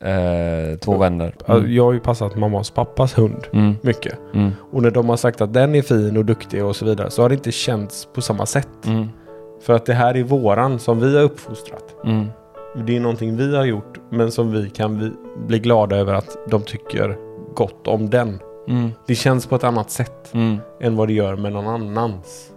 eh, 0.07 0.79
två 0.79 0.97
vänner. 0.97 1.35
Alltså, 1.47 1.69
Jag 1.69 1.85
har 1.85 1.93
ju 1.93 2.01
passat 2.01 2.37
mammas 2.37 2.71
pappas 2.71 3.19
hund 3.19 3.47
Mm. 3.53 3.75
mycket. 3.81 4.19
Mm. 4.35 4.51
Och 4.73 4.83
när 4.83 4.91
de 4.91 5.09
har 5.09 5.17
sagt 5.17 5.41
att 5.41 5.53
den 5.53 5.75
är 5.75 5.83
fin 5.83 6.17
och 6.17 6.25
duktig 6.25 6.65
och 6.65 6.77
så 6.77 6.85
vidare 6.85 7.11
så 7.11 7.23
har 7.23 7.29
det 7.29 7.35
inte 7.35 7.53
känts 7.53 8.09
på 8.15 8.21
samma 8.21 8.47
sätt. 8.47 8.69
Mm. 8.87 9.07
För 9.63 9.73
att 9.73 9.87
det 9.87 9.95
här 9.95 10.17
är 10.17 10.23
våran 10.23 10.79
som 10.79 11.01
vi 11.01 11.17
har 11.17 11.23
uppfostrat. 11.23 11.95
Mm. 12.05 12.27
Det 12.87 12.97
är 12.97 13.01
någonting 13.01 13.37
vi 13.37 13.57
har 13.57 13.65
gjort 13.65 14.01
men 14.11 14.31
som 14.33 14.53
vi 14.53 14.71
kan 14.71 15.17
bli 15.47 15.59
glada 15.59 15.97
över 15.97 16.15
att 16.15 16.37
de 16.49 16.63
tycker 16.63 17.17
gott 17.55 17.87
om 17.87 18.11
den. 18.11 18.39
Mm. 18.69 18.91
Det 19.07 19.15
känns 19.15 19.47
på 19.47 19.57
ett 19.57 19.65
annat 19.65 19.91
sätt 19.91 20.35
Mm. 20.35 20.57
än 20.81 20.97
vad 20.97 21.09
det 21.09 21.13
gör 21.15 21.37
med 21.37 21.53
någon 21.53 21.67
annans. 21.67 22.51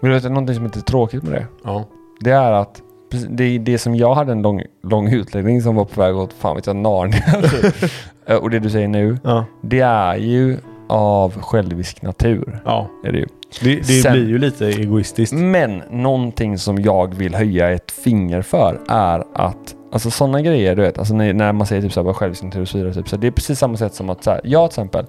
Men 0.00 0.10
du 0.10 0.14
vet, 0.16 0.24
någonting 0.30 0.54
som 0.54 0.64
är 0.64 0.68
lite 0.68 0.80
tråkigt 0.80 1.22
med 1.22 1.32
det. 1.32 1.46
Ja. 1.64 1.84
Det 2.20 2.30
är 2.30 2.52
att 2.52 2.82
det, 3.28 3.44
är 3.44 3.58
det 3.58 3.78
som 3.78 3.94
jag 3.94 4.14
hade 4.14 4.32
en 4.32 4.42
lång, 4.42 4.62
lång 4.82 5.12
utläggning 5.12 5.62
som 5.62 5.74
var 5.74 5.84
på 5.84 6.00
väg 6.00 6.16
åt 6.16 6.32
fan 6.32 6.56
vet 6.56 6.66
jag 6.66 6.76
Narnia. 6.76 7.42
typ. 7.62 7.90
Eh, 8.28 8.36
och 8.36 8.50
det 8.50 8.58
du 8.58 8.70
säger 8.70 8.88
nu. 8.88 9.18
Ja. 9.24 9.44
Det 9.62 9.80
är 9.80 10.16
ju 10.16 10.56
av 10.88 11.40
självisk 11.40 12.02
natur. 12.02 12.60
ja. 12.64 12.88
Är 13.04 13.12
det 13.12 13.18
ju. 13.18 13.26
Det, 13.62 13.74
det 13.76 13.84
Sen- 13.84 14.12
blir 14.12 14.28
ju 14.28 14.38
lite 14.38 14.66
egoistiskt. 14.66 15.34
Men 15.34 15.82
någonting 15.90 16.58
som 16.58 16.78
jag 16.82 17.14
vill 17.14 17.34
höja 17.34 17.70
ett 17.70 17.90
finger 17.90 18.42
för 18.42 18.80
är 18.88 19.24
att 19.34 19.74
Alltså 19.92 20.10
sådana 20.10 20.40
grejer 20.42 20.76
du 20.76 20.82
vet, 20.82 20.98
alltså 20.98 21.14
när, 21.14 21.32
när 21.32 21.52
man 21.52 21.66
säger 21.66 21.82
typ 21.82 21.92
såhär 21.92 22.12
självisk 22.12 22.42
natur 22.42 22.60
och 22.60 22.68
så 22.68 22.78
vidare. 22.78 22.94
Typ, 22.94 23.08
så 23.08 23.16
det 23.16 23.26
är 23.26 23.30
precis 23.30 23.58
samma 23.58 23.76
sätt 23.76 23.94
som 23.94 24.10
att 24.10 24.24
så 24.24 24.30
här, 24.30 24.40
jag 24.44 24.70
till 24.70 24.80
exempel, 24.80 25.04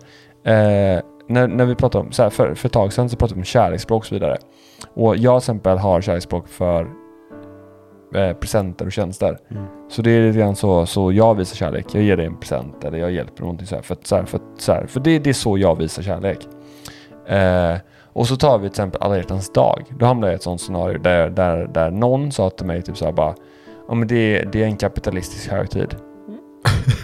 eh, 0.46 1.02
när, 1.30 1.48
när 1.48 1.66
vi 1.66 1.76
pratar 1.76 2.00
om, 2.00 2.12
så 2.12 2.24
här, 2.24 2.30
för, 2.30 2.56
för 2.56 2.68
ett 2.68 2.74
tag 2.74 2.94
sedan 2.94 3.10
så 3.10 3.16
pratade 3.16 3.36
vi 3.36 3.42
om 3.42 3.46
kärleksspråk 3.46 4.02
och 4.02 4.06
så 4.06 4.16
vidare. 4.16 4.38
Och 4.94 5.18
jag 5.18 5.42
till 5.42 5.46
exempel 5.52 5.78
har 5.78 6.02
kärleksspråk 6.02 6.48
för 6.48 6.88
eh, 8.16 8.34
presenter 8.34 8.86
och 8.86 8.92
tjänster. 8.92 9.38
Mm. 9.52 9.64
Så 9.90 10.02
det 10.02 10.12
är 10.12 10.28
lite 10.28 10.40
grann 10.40 10.56
så, 10.56 10.86
så 10.86 11.12
jag 11.12 11.36
visar 11.36 11.56
kärlek. 11.56 11.86
Jag 11.92 12.04
ger 12.04 12.18
dig 12.18 12.26
en 12.26 12.40
present 12.40 12.84
eller 12.84 12.98
jag 12.98 13.12
hjälper 13.12 13.42
någonting 13.42 13.68
så 13.68 13.76
här. 13.76 13.82
För, 13.82 13.94
att, 13.94 14.08
så 14.08 14.16
här, 14.16 14.26
för, 14.26 14.38
att, 14.38 14.62
så 14.62 14.72
här, 14.72 14.86
för 14.86 15.00
det, 15.00 15.20
det 15.20 15.30
är 15.30 15.34
så 15.34 15.58
jag 15.58 15.78
visar 15.78 16.04
kärlek. 16.04 16.48
Eh, 17.28 17.76
och 18.14 18.28
så 18.28 18.36
tar 18.36 18.58
vi 18.58 18.62
till 18.62 18.72
exempel 18.72 19.02
alla 19.02 19.18
hjärtans 19.18 19.54
dag. 19.54 19.84
Då 20.00 20.06
hamnar 20.06 20.28
jag 20.28 20.34
i 20.34 20.36
ett 20.36 20.44
sånt 20.44 20.62
scenario 20.62 20.98
där, 20.98 21.30
där, 21.30 21.68
där 21.68 21.92
någon 21.92 22.32
sa 22.32 22.50
till 22.50 22.66
mig 22.66 22.82
typ 22.82 22.98
så 22.98 23.06
här 23.06 23.12
bara 23.12 23.36
Ja 23.88 23.94
men 23.94 24.08
det, 24.08 24.44
det 24.52 24.64
är 24.64 24.66
en 24.66 24.78
kapitalistisk 24.78 25.52
högtid. 25.52 25.96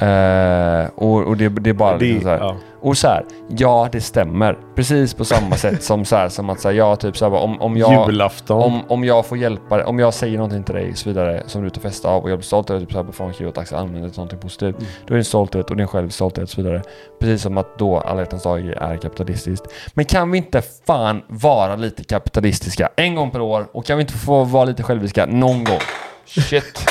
Eh, 0.01 0.89
och, 0.95 1.23
och 1.23 1.37
det, 1.37 1.49
det 1.49 1.69
är 1.69 1.73
bara 1.73 1.97
det, 1.97 2.05
liksom 2.05 2.21
så 2.21 2.29
här. 2.29 2.37
ja. 2.37 2.55
Och 2.81 2.97
så 2.97 3.07
här, 3.07 3.25
ja 3.57 3.89
det 3.91 4.01
stämmer. 4.01 4.57
Precis 4.75 5.13
på 5.13 5.25
samma 5.25 5.55
sätt 5.55 5.83
som 5.83 6.05
så 6.05 6.15
här, 6.15 6.29
som 6.29 6.49
att 6.49 6.59
säga 6.59 6.73
ja 6.73 6.95
typ 6.95 7.17
så 7.17 7.29
här, 7.29 7.37
om, 7.37 7.61
om 7.61 7.77
jag 7.77 8.11
Julafton. 8.11 8.63
om, 8.63 8.81
om 8.87 9.03
jag 9.03 9.25
får 9.25 9.37
hjälpa 9.37 9.77
dig, 9.77 9.85
om 9.85 9.99
jag 9.99 10.13
säger 10.13 10.37
någonting 10.37 10.63
till 10.63 10.75
dig 10.75 10.91
och 10.91 10.97
så 10.97 11.09
vidare 11.09 11.43
som 11.45 11.61
du 11.61 11.65
är 11.65 11.67
ute 11.67 11.79
och 11.79 11.83
festar 11.83 12.09
av 12.09 12.23
och 12.23 12.31
jag 12.31 12.37
blir 12.37 12.45
stolt 12.45 12.69
över 12.69 12.79
typ 12.79 12.91
såhär, 12.91 13.11
fan 13.11 13.33
kul 13.33 13.47
att 13.47 13.57
Axel 13.57 13.77
använder 13.77 14.09
till 14.09 14.17
någonting 14.17 14.39
positivt. 14.39 14.75
Mm. 14.75 14.89
Då 15.05 15.13
är 15.13 15.15
det 15.15 15.19
en 15.19 15.25
stolthet 15.25 15.69
och 15.69 15.75
det 15.75 15.79
är 15.79 15.83
en 15.83 15.87
självstolthet 15.87 16.43
och 16.43 16.49
så 16.49 16.61
vidare. 16.61 16.81
Precis 17.19 17.41
som 17.41 17.57
att 17.57 17.77
då 17.79 17.99
alla 17.99 18.19
hjärtans 18.19 18.43
dag 18.43 18.67
är 18.67 18.97
kapitalistiskt. 18.97 19.67
Men 19.93 20.05
kan 20.05 20.31
vi 20.31 20.37
inte 20.37 20.61
fan 20.85 21.21
vara 21.27 21.75
lite 21.75 22.03
kapitalistiska 22.03 22.89
en 22.95 23.15
gång 23.15 23.31
per 23.31 23.41
år 23.41 23.67
och 23.71 23.85
kan 23.85 23.97
vi 23.97 24.01
inte 24.01 24.13
få 24.13 24.43
vara 24.43 24.65
lite 24.65 24.83
själviska 24.83 25.25
någon 25.25 25.63
gång? 25.63 25.79
Shit. 26.25 26.85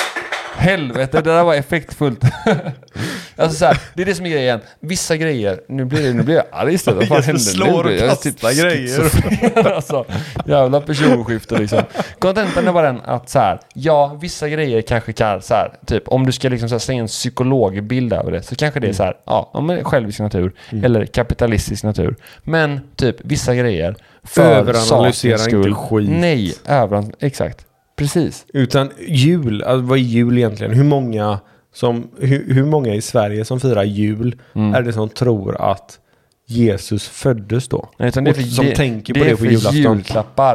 Helvete, 0.57 1.21
det 1.21 1.31
där 1.31 1.45
var 1.45 1.55
effektfullt. 1.55 2.25
alltså 3.37 3.59
så 3.59 3.65
här, 3.65 3.79
det 3.95 4.03
är 4.03 4.07
det 4.07 4.15
som 4.15 4.27
är 4.27 4.31
grejen. 4.31 4.61
Vissa 4.81 5.17
grejer, 5.17 5.61
nu 5.69 5.85
blir, 5.85 6.03
det, 6.03 6.13
nu 6.15 6.23
blir 6.23 6.35
jag 6.35 6.45
arg 6.53 6.75
istället. 6.75 6.99
Vad 6.99 7.09
fan 7.09 7.17
Jag 7.17 7.23
hände 7.25 7.41
slår 7.41 7.85
nu? 7.85 7.97
Jag 7.97 8.09
kastar 8.11 8.63
grejer. 8.63 9.67
alltså, 9.75 10.05
jävla 10.47 10.81
personskifte 10.81 11.59
liksom. 11.59 11.83
Kontentan 12.19 12.69
är 12.69 12.73
bara 12.73 12.87
den 12.93 13.01
att 13.05 13.29
så 13.29 13.39
här, 13.39 13.61
ja, 13.75 14.19
vissa 14.21 14.49
grejer 14.49 14.83
kanske 14.83 15.13
kan 15.13 15.43
så 15.43 15.55
här, 15.55 15.73
typ 15.87 16.09
om 16.09 16.27
du 16.27 16.33
ska 16.33 16.49
liksom 16.49 16.69
så 16.69 16.75
här, 16.75 16.81
slänga 16.81 17.03
en 17.03 17.09
psykologbild 17.09 18.13
över 18.13 18.33
det 18.33 18.43
så 18.43 18.57
kanske 18.57 18.81
det 18.81 18.89
är 18.89 18.93
så 18.93 19.03
här, 19.03 19.17
ja, 19.27 19.61
men 19.67 19.85
självisk 19.85 20.21
natur 20.21 20.53
Mm. 20.71 20.85
eller 20.85 21.07
kapitalistisk 21.07 21.85
natur. 21.85 22.17
Men 22.43 22.81
typ 22.97 23.17
vissa 23.25 23.55
grejer 23.55 23.95
för 24.25 24.43
Överanalysera 24.43 25.57
inte 25.59 25.71
skit. 25.75 26.09
Nej, 26.11 26.55
överan, 26.67 27.13
exakt. 27.21 27.67
Precis. 27.97 28.47
Utan 28.53 28.91
jul, 29.09 29.63
alltså 29.63 29.83
vad 29.87 29.99
är 29.99 30.03
jul 30.03 30.39
egentligen? 30.39 30.73
Hur 30.73 30.85
många, 30.85 31.41
som, 31.75 32.11
hur, 32.19 32.55
hur 32.55 32.65
många 32.65 32.95
i 32.95 33.03
Sverige 33.03 33.45
som 33.45 33.61
firar 33.61 33.85
jul 33.85 34.41
Mm. 34.55 34.75
är 34.75 34.83
det 34.83 34.93
som 34.93 35.09
tror 35.09 35.61
att 35.71 35.99
Jesus 36.47 37.09
föddes 37.09 37.69
då? 37.69 37.89
Nej, 37.99 38.09
utan 38.09 38.25
det 38.25 38.31
är 38.31 38.33
Och 38.33 38.37
för, 38.37 38.43
som 38.43 38.67
det, 38.67 38.77
tänker 38.77 39.15
på 39.15 39.19
det 39.19 39.25
det 39.25 39.31
är 39.31 39.35
på 39.35 39.39
för 39.41 39.47
julafton. 39.47 39.97
julklappar. 39.97 40.55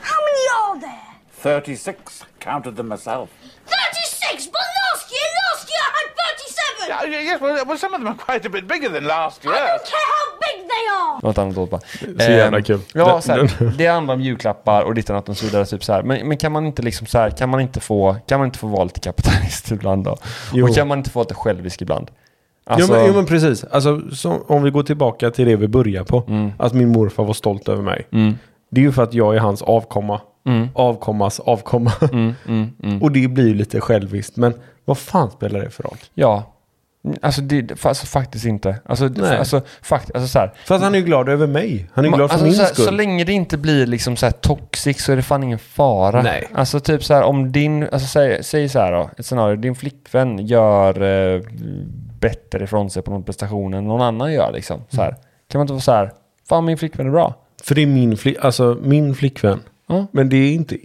How 0.00 0.18
many 0.26 0.44
are 0.62 0.80
there? 1.42 1.62
36. 1.64 2.24
Counted 2.38 2.76
them 2.76 2.88
myself. 2.88 3.28
36! 4.30 4.46
But 4.46 4.66
last 4.82 5.06
year, 5.16 5.28
last 5.42 5.64
year 5.72 5.84
I 5.86 5.90
had 5.98 6.08
37! 7.08 7.12
Yeah, 7.12 7.24
yes, 7.28 7.40
well, 7.40 7.66
well, 7.66 7.78
some 7.78 7.94
of 7.96 8.00
them 8.00 8.08
are 8.08 8.18
quite 8.32 8.46
a 8.48 8.50
bit 8.50 8.64
bigger 8.68 8.88
than 8.88 9.04
last 9.04 9.44
I 9.44 9.48
year. 9.48 9.56
don't 9.68 9.86
care 9.94 10.08
how 10.16 10.26
big 10.46 10.58
they 10.72 10.84
are! 10.98 11.04
Något 11.22 11.38
annat 11.38 11.56
låt 11.56 11.70
bara. 11.70 11.80
Så 12.18 12.30
jävla 12.30 12.58
Ehm, 12.58 12.64
kul. 12.64 12.80
Ja, 12.94 13.20
så 13.20 13.32
här, 13.32 13.72
det 13.78 13.86
handlar 13.86 14.14
om 14.14 14.20
julklappar 14.20 14.82
och 14.82 14.94
ditt 14.94 15.10
annat 15.10 15.28
och 15.28 15.36
så 15.36 15.46
vidare. 15.46 15.64
Typ 15.66 15.84
så 15.84 15.92
här. 15.92 16.02
Men, 16.02 16.28
men 16.28 16.36
kan 16.36 16.52
man 16.52 16.66
inte 16.66 16.82
liksom 16.82 17.06
så 17.06 17.18
här, 17.18 17.30
kan 17.30 17.48
man 17.48 17.60
inte 17.60 17.80
få, 17.80 18.16
kan 18.26 18.38
man 18.40 18.46
inte 18.46 18.58
få 18.58 18.66
vara 18.66 18.84
lite 18.84 19.00
kapitalist 19.00 19.70
ibland 19.70 20.04
då? 20.04 20.16
Jo. 20.52 20.68
Och 20.68 20.74
kan 20.74 20.88
man 20.88 20.98
inte 20.98 21.10
få 21.10 21.20
lite 21.20 21.34
självisk 21.34 21.82
ibland? 21.82 22.10
jo, 22.10 22.72
Alltså, 22.74 22.92
men, 22.92 23.06
jo 23.06 23.12
men 23.12 23.26
precis. 23.26 23.64
Alltså, 23.64 24.00
så, 24.12 24.38
om 24.46 24.62
vi 24.62 24.70
går 24.70 24.82
tillbaka 24.82 25.30
till 25.30 25.46
det 25.46 25.56
vi 25.56 25.68
börjar 25.68 26.04
på. 26.04 26.22
Mm. 26.28 26.50
Att 26.58 26.72
min 26.74 26.88
morfar 26.92 27.24
var 27.24 27.34
stolt 27.34 27.68
över 27.68 27.82
mig. 27.82 28.06
Mm, 28.12 28.38
Det 28.70 28.80
är 28.80 28.84
ju 28.84 28.92
för 28.92 29.02
att 29.02 29.14
jag 29.14 29.34
är 29.36 29.40
hans 29.40 29.62
avkomma. 29.62 30.20
mm, 30.46 30.68
Avkommas 30.74 31.40
avkomma. 31.40 31.92
mm, 32.12 32.34
mm, 32.48 32.70
mm. 32.82 33.02
Och 33.02 33.12
det 33.12 33.28
blir 33.28 33.46
ju 33.48 33.54
lite 33.54 33.80
själviskt. 33.80 34.36
Men 34.36 34.54
vad 34.84 34.98
fan 34.98 35.30
spelar 35.30 35.60
det 35.60 35.70
för 35.70 35.82
roll? 35.82 35.96
Ja. 36.14 36.52
Alltså, 37.22 37.40
det, 37.40 37.84
alltså 37.84 38.06
faktiskt 38.06 38.44
inte. 38.44 38.76
Alltså, 38.84 39.08
Nej. 39.08 39.38
alltså, 39.38 39.62
fakt, 39.82 40.10
alltså 40.14 40.28
så 40.28 40.38
här. 40.38 40.52
För 40.64 40.74
att 40.74 40.80
han 40.82 40.94
är 40.94 40.98
ju 40.98 41.04
glad 41.04 41.28
över 41.28 41.46
mig. 41.46 41.90
Han 41.92 42.04
är 42.04 42.08
glad 42.08 42.30
för 42.30 42.34
alltså, 42.34 42.46
min 42.46 42.54
så, 42.54 42.62
här, 42.62 42.72
skull. 42.72 42.84
så 42.84 42.90
länge 42.90 43.24
det 43.24 43.32
inte 43.32 43.56
blir 43.58 43.86
liksom 43.86 44.16
så 44.16 44.26
här 44.26 44.32
toxic 44.32 45.02
så 45.02 45.12
är 45.12 45.16
det 45.16 45.22
fan 45.22 45.42
ingen 45.42 45.58
fara. 45.58 46.22
Nej. 46.22 46.48
Alltså 46.54 46.80
typ 46.80 47.04
så 47.04 47.14
här 47.14 47.22
om 47.22 47.52
din, 47.52 47.82
alltså 47.82 48.08
säg, 48.08 48.44
säg 48.44 48.68
så 48.68 48.78
här 48.78 48.92
då, 48.92 49.10
ett 49.18 49.26
scenario, 49.26 49.56
din 49.56 49.74
flickvän 49.74 50.46
gör 50.46 51.02
eh, 51.02 51.42
bättre 52.20 52.64
ifrån 52.64 52.90
sig 52.90 53.02
på 53.02 53.10
någon 53.10 53.22
prestation 53.24 53.74
än 53.74 53.84
någon 53.84 54.02
annan 54.02 54.32
gör 54.32 54.52
liksom. 54.52 54.80
Så 54.88 55.02
här. 55.02 55.16
Kan 55.48 55.58
man 55.58 55.62
inte 55.62 55.72
vara 55.72 55.80
så 55.80 55.92
här, 55.92 56.12
fan 56.48 56.64
min 56.64 56.78
flickvän 56.78 57.06
är 57.06 57.10
bra. 57.10 57.34
För 57.62 57.74
det 57.74 57.82
är 57.82 57.86
min, 57.86 58.16
flick, 58.16 58.36
alltså, 58.40 58.78
min 58.82 59.14
flickvän. 59.14 59.60
Ja. 59.88 60.06
Men 60.12 60.28
det 60.28 60.36
är 60.36 60.52
inte... 60.52 60.76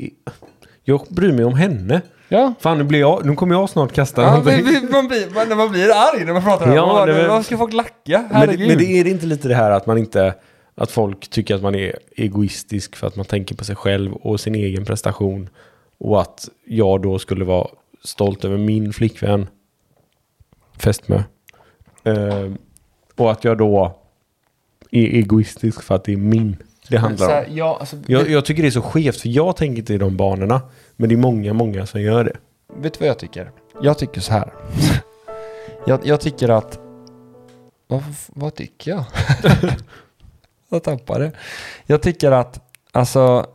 Jag 0.84 1.02
bryr 1.10 1.32
mig 1.32 1.46
om 1.46 1.54
henne. 1.54 2.02
Ja. 2.34 2.54
Fan, 2.60 2.78
nu, 2.78 2.84
blir 2.84 3.00
jag, 3.00 3.26
nu 3.26 3.36
kommer 3.36 3.56
jag 3.56 3.70
snart 3.70 3.92
kasta 3.92 4.22
Ja, 4.22 4.30
någonting. 4.30 4.66
vi, 4.66 4.82
man, 4.92 5.08
blir, 5.08 5.34
man, 5.34 5.58
man 5.58 5.72
blir 5.72 5.90
arg 5.90 6.26
när 6.26 6.34
man 6.34 6.42
pratar 6.42 6.68
om 6.68 6.74
Ja, 6.76 7.06
det 7.06 7.28
Vad 7.28 7.46
ska 7.46 7.58
folk 7.58 7.74
lacka? 7.74 8.30
Men, 8.32 8.48
men 8.48 8.78
det 8.78 8.86
är 8.86 9.08
inte 9.08 9.26
lite 9.26 9.48
det 9.48 9.56
här 9.56 9.72
att 9.72 9.86
man 9.86 9.98
inte... 9.98 10.36
Att 10.76 10.92
folk 10.92 11.30
tycker 11.30 11.56
att 11.56 11.62
man 11.62 11.76
är 11.76 12.00
egoistisk 12.16 12.96
för 12.96 13.08
att 13.08 13.16
man 13.16 13.26
tänker 13.26 13.56
på 13.56 13.64
sig 13.64 13.76
själv 13.76 14.14
och 14.14 14.40
sin 14.40 14.56
egen 14.56 14.86
prestation. 14.86 15.50
Och 16.00 16.22
att 16.22 16.50
jag 16.66 17.02
då 17.02 17.20
skulle 17.20 17.46
vara 17.46 17.68
stolt 18.04 18.46
över 18.46 18.58
min 18.58 18.94
flickvän. 18.94 19.48
Fästmö. 20.78 21.24
Eh, 22.04 22.52
och 23.16 23.32
att 23.32 23.44
jag 23.44 23.58
då 23.58 24.00
är 24.92 25.04
egoistisk 25.04 25.84
för 25.84 25.96
att 25.96 26.04
det 26.04 26.14
är 26.14 26.18
min 26.18 26.58
det 26.92 26.98
handlar 26.98 27.28
så 27.28 27.32
om. 27.32 27.38
här, 27.38 27.48
ja, 27.50 27.78
alltså, 27.80 27.98
Jag, 28.08 28.30
jag 28.30 28.46
tycker 28.46 28.62
det 28.62 28.70
är 28.70 28.72
så 28.72 28.82
skevt 28.82 29.22
för 29.22 29.30
jag 29.30 29.56
tänker 29.56 29.80
inte 29.80 29.94
i 29.94 29.98
de 29.98 30.18
banorna. 30.18 30.62
Men 30.96 31.10
det 31.10 31.16
är 31.16 31.18
många, 31.18 31.54
många 31.54 31.86
som 31.86 32.02
gör 32.02 32.24
det. 32.24 32.38
Vet 32.76 32.94
du 32.94 33.00
vad 33.00 33.10
jag 33.10 33.20
tycker? 33.20 33.52
Jag 33.82 33.98
tycker 33.98 34.22
så 34.22 34.32
här. 34.32 34.54
jag, 35.86 36.00
jag 36.04 36.22
tycker 36.22 36.50
att... 36.50 36.80
Vad, 37.88 38.04
vad 38.28 38.56
tycker 38.56 38.92
jag? 38.92 39.04
jag 40.70 40.84
tappade. 40.84 41.32
Jag 41.86 42.02
tycker 42.02 42.32
att, 42.32 42.60
alltså... 42.92 43.46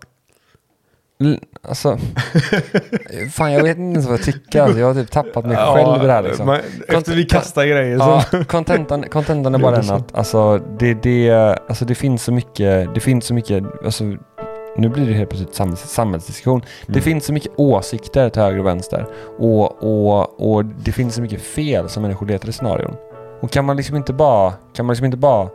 Alltså... 1.69 1.99
fan, 3.33 3.53
jag 3.53 3.63
vet 3.63 3.77
inte 3.79 3.93
ens 3.93 4.07
vad 4.07 4.15
jag 4.19 4.25
tycker. 4.25 4.63
Alltså, 4.63 4.79
jag 4.79 4.87
har 4.87 4.95
typ 4.95 5.11
tappat 5.11 5.47
mig 5.47 5.57
själv 5.57 6.03
i 6.03 6.07
det 6.07 6.13
här 6.13 6.23
liksom. 6.23 6.47
man- 6.47 6.61
efter 6.89 7.15
vi 7.15 7.25
kastar 7.25 7.65
grejer 7.67 7.97
Ja, 7.99 8.23
så... 8.31 8.45
kontentan, 8.45 9.03
kontentan 9.03 9.55
är 9.55 9.59
bara 9.59 9.77
Det 9.77 9.83
den 9.83 9.91
att 9.97 10.15
alltså, 10.15 10.59
det, 10.79 10.95
det, 10.95 11.31
alltså, 11.69 11.85
det 11.85 11.95
finns 11.95 12.23
så 12.23 12.33
mycket, 12.33 12.95
det 12.95 13.01
finns 13.01 13.25
så 13.25 13.35
mycket, 13.35 13.65
alltså, 13.85 14.05
nu 14.77 14.89
blir 14.89 15.07
det 15.07 15.13
helt 15.13 15.31
plötsligt 15.31 15.55
samhälls, 15.55 15.81
samhällsdiskussion. 15.81 16.61
Det 16.87 16.93
Mm. 16.93 17.03
finns 17.03 17.25
så 17.27 17.33
mycket 17.33 17.53
åsikter 17.57 18.29
till 18.29 18.43
höger 18.43 18.59
och 18.59 18.67
vänster 18.67 19.07
och, 19.39 19.83
och, 19.83 20.41
och 20.55 20.65
det 20.65 20.93
finns 20.93 21.15
så 21.15 21.23
mycket 21.23 21.41
fel 21.43 21.89
som 21.89 22.03
människor 22.03 22.27
letar 22.27 22.49
i 22.49 22.53
scenarion. 22.53 22.95
Och 23.41 23.51
kan 23.51 23.65
man 23.65 23.77
liksom 23.77 23.97
inte 23.97 24.13
bara, 24.13 24.53
kan 24.75 24.87
man 24.87 24.93
liksom 24.93 25.05
inte 25.05 25.17
bara 25.19 25.49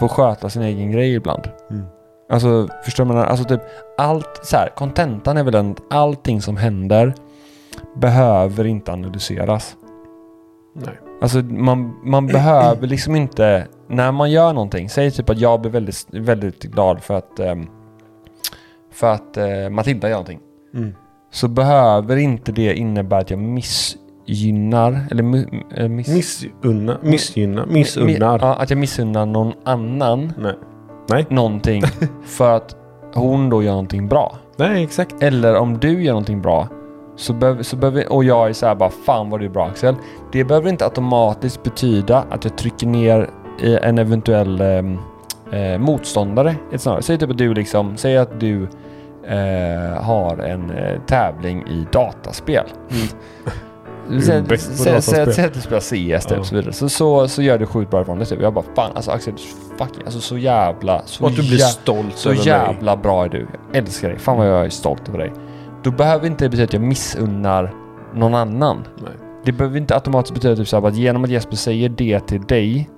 få 0.00 0.08
sköta 0.08 0.50
sin 0.50 0.62
egen 0.62 0.90
grej 0.92 1.14
ibland? 1.14 1.48
Mm. 1.70 1.84
Alltså, 2.28 2.68
förstår 2.84 3.04
man? 3.04 3.16
Alltså 3.16 3.44
typ 3.44 3.60
allt, 3.96 4.40
så 4.42 4.56
här, 4.56 4.68
kontentan 4.76 5.36
är 5.36 5.42
väl 5.42 5.52
den 5.52 5.70
att 5.70 5.82
allting 5.90 6.42
som 6.42 6.56
händer 6.56 7.14
behöver 7.96 8.66
inte 8.66 8.92
analyseras. 8.92 9.76
Nej. 10.74 10.98
Alltså 11.20 11.38
man, 11.38 11.96
man 12.04 12.26
behöver 12.36 12.86
liksom 12.86 13.16
inte, 13.16 13.66
när 13.88 14.12
man 14.12 14.30
gör 14.30 14.52
någonting, 14.52 14.88
säg 14.88 15.10
typ 15.10 15.30
att 15.30 15.38
jag 15.38 15.60
blir 15.60 15.70
väldigt, 15.70 16.06
väldigt 16.10 16.62
glad 16.62 17.02
för 17.02 17.14
att, 17.14 17.40
ehm, 17.40 17.66
för 18.92 19.12
att 19.12 19.36
eh, 19.36 19.70
Matilda 19.70 20.08
gör 20.08 20.14
någonting. 20.14 20.40
Mm. 20.74 20.94
Så 21.30 21.48
behöver 21.48 22.16
inte 22.16 22.52
det 22.52 22.74
innebära 22.74 23.20
att 23.20 23.30
jag 23.30 23.38
miss, 23.38 23.96
missgynnar, 24.26 25.06
eller 25.10 25.22
äh, 25.82 25.88
miss, 25.88 26.08
Missunna, 26.08 26.98
missgynna, 27.02 27.66
missunnar. 27.66 28.60
Att 28.62 28.70
jag 28.70 28.78
missunnar 28.78 29.26
någon 29.26 29.52
annan 29.64 30.32
Nej. 30.38 30.54
Nej. 31.08 31.26
någonting 31.28 31.82
för 32.24 32.56
att 32.56 32.76
hon 33.14 33.50
då 33.50 33.62
gör 33.62 33.70
någonting 33.70 34.08
bra. 34.08 34.36
Nej, 34.56 34.84
exakt. 34.84 35.22
Eller 35.22 35.56
om 35.56 35.78
du 35.78 36.02
gör 36.02 36.12
någonting 36.12 36.42
bra 36.42 36.68
så 37.16 37.32
behöver, 37.32 37.62
så 37.62 37.76
behöver, 37.76 38.12
och 38.12 38.24
jag 38.24 38.48
är 38.48 38.52
så 38.52 38.66
här 38.66 38.74
bara 38.74 38.90
fan 38.90 39.30
vad 39.30 39.40
du 39.40 39.46
är 39.46 39.50
bra 39.50 39.66
Axel. 39.66 39.94
Det 40.32 40.44
behöver 40.44 40.68
inte 40.68 40.84
automatiskt 40.84 41.62
betyda 41.62 42.24
att 42.30 42.44
jag 42.44 42.58
trycker 42.58 42.86
ner 42.86 43.30
i 43.62 43.76
en 43.76 43.98
eventuell 43.98 44.60
ehm, 44.60 44.98
eh, 45.52 45.78
motståndare. 45.78 46.56
i 46.72 46.74
Ett 46.74 46.80
scenario. 46.80 47.02
Säg 47.02 47.18
typ 47.18 47.30
att 47.30 47.38
du 47.38 47.54
liksom, 47.54 47.96
säg 47.96 48.16
att 48.16 48.40
du 48.40 48.62
eh, 49.26 50.02
har 50.02 50.38
en 50.38 50.70
eh, 50.70 51.00
tävling 51.06 51.62
i 51.68 51.86
dataspel. 51.92 52.64
Är 52.88 53.08
Säg, 54.22 54.44
på 54.44 54.56
säg, 54.56 55.44
att 55.44 55.54
du 55.54 55.60
spelar 55.60 55.80
CS 55.80 56.26
typ 56.26 56.36
Ja. 56.38 56.44
så 56.44 56.54
vidare. 56.54 56.72
Så, 56.72 56.88
så, 56.88 57.28
så 57.28 57.42
gör 57.42 57.58
du 57.58 57.66
sjukt 57.66 57.90
bra 57.90 58.02
ifrån 58.02 58.18
dig 58.18 58.26
typ. 58.26 58.42
Jag 58.42 58.54
bara 58.54 58.64
fan 58.76 58.90
alltså 58.94 59.10
Axel, 59.10 59.34
fucking, 59.78 60.02
alltså 60.04 60.20
så 60.20 60.38
jävla, 60.38 61.02
så 61.06 61.24
Och 61.24 61.30
att 61.30 61.36
du 61.36 61.42
blir 61.42 61.58
stolt 61.58 62.16
så 62.16 62.28
över 62.28 62.38
mig. 62.38 62.46
jävla 62.46 62.96
bra 62.96 63.24
är 63.24 63.28
du. 63.28 63.46
Jag 63.72 63.76
älskar 63.82 64.08
dig. 64.08 64.18
Fan 64.18 64.36
vad 64.38 64.48
jag 64.48 64.64
är 64.64 64.70
stolt 64.70 65.08
över 65.08 65.18
dig. 65.18 65.32
Då 65.82 65.90
behöver 65.90 66.26
inte 66.26 66.44
det 66.44 66.48
betyda 66.48 66.64
att 66.64 66.72
jag 66.72 66.82
missunnar 66.82 67.74
någon 68.14 68.34
annan. 68.34 68.84
Nej. 69.02 69.12
Det 69.44 69.52
behöver 69.52 69.78
inte 69.78 69.94
automatiskt 69.94 70.34
betyda 70.34 70.56
typ 70.56 70.68
så 70.68 70.80
här, 70.80 70.88
att 70.88 70.96
genom 70.96 71.24
att 71.24 71.30
Jesper 71.30 71.56
säger 71.56 71.88
det 71.88 72.20
till 72.20 72.42
dig 72.42 72.90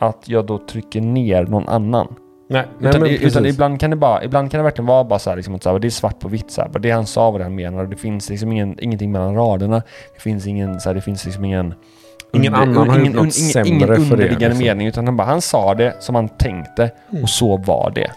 att 0.00 0.28
jag 0.28 0.46
då 0.46 0.58
trycker 0.58 1.00
ner 1.00 1.44
någon 1.46 1.68
annan. 1.68 2.06
Nej, 2.52 2.66
nej 2.78 2.88
Utan, 2.88 3.00
men 3.00 3.10
i- 3.10 3.24
utan 3.24 3.46
ibland 3.46 3.80
kan 3.80 3.90
det 3.90 3.96
bara, 3.96 4.24
ibland 4.24 4.50
kan 4.50 4.58
det 4.58 4.64
verkligen 4.64 4.86
vara 4.86 5.04
bara 5.04 5.18
så 5.18 5.30
här, 5.30 5.36
liksom, 5.36 5.54
att 5.54 5.62
så 5.62 5.70
här, 5.72 5.78
det 5.78 5.88
är 5.88 5.90
svart 5.90 6.18
på 6.20 6.28
vitt 6.28 6.50
så 6.50 6.60
här, 6.62 6.68
Det 6.78 6.90
han 6.90 7.06
sa 7.06 7.30
var 7.30 7.38
det 7.38 7.44
han 7.44 7.54
menar. 7.54 7.86
Det 7.86 7.96
finns 7.96 8.30
liksom 8.30 8.52
ingen, 8.52 8.76
ingenting 8.80 9.12
mellan 9.12 9.34
raderna. 9.34 9.82
Det 10.14 10.20
finns 10.20 10.46
ingen, 10.46 10.80
så 10.80 10.88
här, 10.88 10.94
det 10.94 11.00
finns 11.00 11.24
liksom 11.24 11.44
ingen... 11.44 11.74
Ingen 12.34 12.54
annan 12.54 12.88
har 12.88 12.98
gjort 12.98 13.14
något 13.14 13.32
sämre 13.34 13.68
ingen 13.68 13.80
för 13.88 13.94
det, 13.94 14.00
underliggande 14.00 14.48
liksom. 14.48 14.64
mening. 14.64 14.86
Utan 14.86 15.06
han 15.06 15.16
bara, 15.16 15.26
han 15.26 15.40
sa 15.42 15.74
det 15.74 15.94
som 16.00 16.14
han 16.14 16.28
tänkte 16.28 16.90
Mm. 17.10 17.22
och 17.22 17.28
så 17.28 17.56
var 17.56 17.92
det. 17.94 18.10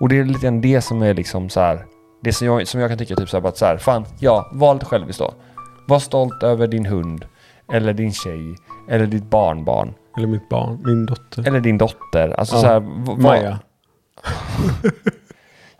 Och 0.00 0.08
det 0.08 0.18
är 0.18 0.24
lite 0.24 0.40
grann 0.40 0.60
det 0.60 0.80
som 0.80 1.02
är 1.02 1.14
liksom 1.14 1.48
så 1.48 1.60
här. 1.60 1.84
Det 2.22 2.32
som 2.32 2.46
jag, 2.46 2.68
som 2.68 2.80
jag 2.80 2.90
kan 2.90 2.98
tycka 2.98 3.14
typ 3.16 3.28
så 3.28 3.40
här, 3.40 3.48
att 3.48 3.56
så 3.56 3.66
här, 3.66 3.76
fan, 3.76 4.04
ja, 4.18 4.50
var 4.52 4.74
lite 4.74 4.86
självisk 4.86 5.18
då. 5.18 5.34
Var 5.88 5.98
stolt 5.98 6.42
över 6.42 6.66
din 6.66 6.86
hund. 6.86 7.24
Eller 7.72 7.92
din 7.92 8.12
tjej. 8.12 8.56
Eller 8.90 9.06
ditt 9.06 9.30
barnbarn. 9.30 9.94
Eller 10.16 10.26
mitt 10.26 10.48
barn, 10.48 10.82
min 10.84 11.06
dotter. 11.06 11.46
Eller 11.48 11.60
din 11.60 11.78
dotter. 11.78 12.34
Alltså 12.38 12.54
Ja. 12.56 12.60
så 12.60 12.66
här, 12.66 12.80
vad- 12.80 13.18
Maja. 13.18 13.58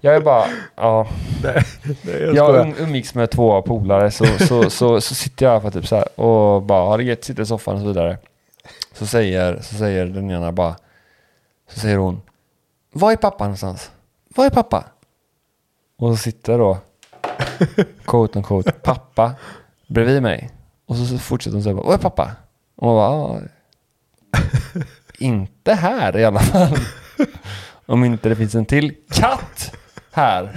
Jag 0.05 0.15
är 0.17 0.21
bara, 0.21 0.45
ja. 0.77 1.07
Nej, 1.43 1.63
jag 2.05 2.35
Jag 2.35 2.49
skojar. 2.49 2.61
um, 2.67 2.75
umgicks 2.79 3.15
med 3.15 3.31
två 3.31 3.63
polare 3.63 4.11
så, 4.11 4.25
så, 4.27 4.71
så, 4.71 5.01
så 5.01 5.15
sitter 5.15 5.47
jag 5.47 5.63
för 5.63 5.71
typ 5.71 5.87
så 5.87 5.97
här 5.97 6.21
och 6.21 6.63
bara 6.63 6.85
har 6.87 6.99
det 6.99 7.05
gött, 7.05 7.25
sitter 7.25 7.43
i 7.43 7.47
soffan 7.47 7.75
och 7.75 7.81
så 7.81 7.87
vidare. 7.87 8.19
Så 8.93 9.07
säger, 9.07 9.61
så 9.61 9.75
säger 9.75 10.07
den 10.07 10.31
ena 10.31 10.53
bara, 10.53 10.77
så 11.71 11.81
säger 11.81 11.97
hon, 11.97 12.23
var 12.93 13.13
är 13.13 13.17
pappa 13.17 13.45
någonstans? 13.45 13.91
Var 14.37 14.47
är 14.47 14.51
pappa? 14.51 14.85
Och 15.99 16.11
så 16.11 16.17
sitter 16.17 16.59
då, 16.59 16.79
quote 18.05 18.39
on 18.39 18.45
quote, 18.45 18.73
pappa 18.73 19.33
bredvid 19.87 20.23
mig. 20.23 20.51
Och 20.87 20.97
så 20.97 21.19
fortsätter 21.19 21.55
hon 21.55 21.63
säga, 21.63 21.75
var 21.75 21.95
är 21.95 21.99
pappa? 21.99 22.31
Och 22.77 22.87
man 22.87 22.97
bara, 22.97 23.11
"Ja, 23.11 23.41
inte 25.19 25.75
här 25.75 26.17
i 26.17 26.25
alla 26.25 26.41
fall. 26.41 26.77
Om 27.87 28.05
inte 28.05 28.29
det 28.29 28.37
finns 28.37 28.55
en 28.55 28.67
till 28.67 28.95
katt 29.11 29.75
här. 30.13 30.51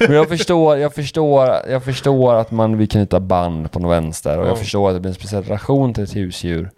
Men 0.00 0.12
jag 0.12 0.28
förstår, 0.28 0.78
jag 0.78 0.94
förstår, 0.94 1.48
jag 1.68 1.84
förstår 1.84 2.34
att 2.34 2.50
man 2.50 2.78
vill 2.78 2.88
knyta 2.88 3.20
band 3.20 3.72
på 3.72 3.78
något 3.78 3.92
vänster 3.92 4.38
och 4.38 4.44
jag 4.46 4.52
Ja. 4.52 4.56
förstår 4.56 4.88
att 4.88 4.96
det 4.96 5.00
blir 5.00 5.08
en 5.10 5.14
speciell 5.14 5.42
relation 5.42 5.94
till 5.94 6.04
ett 6.04 6.16
husdjur. 6.16 6.70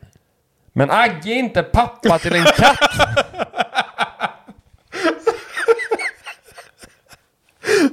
Men 0.73 0.91
Agge 0.91 1.31
är 1.31 1.35
inte 1.39 1.63
pappa 1.63 2.19
till 2.19 2.35
en 2.35 2.45
katt! 2.45 2.79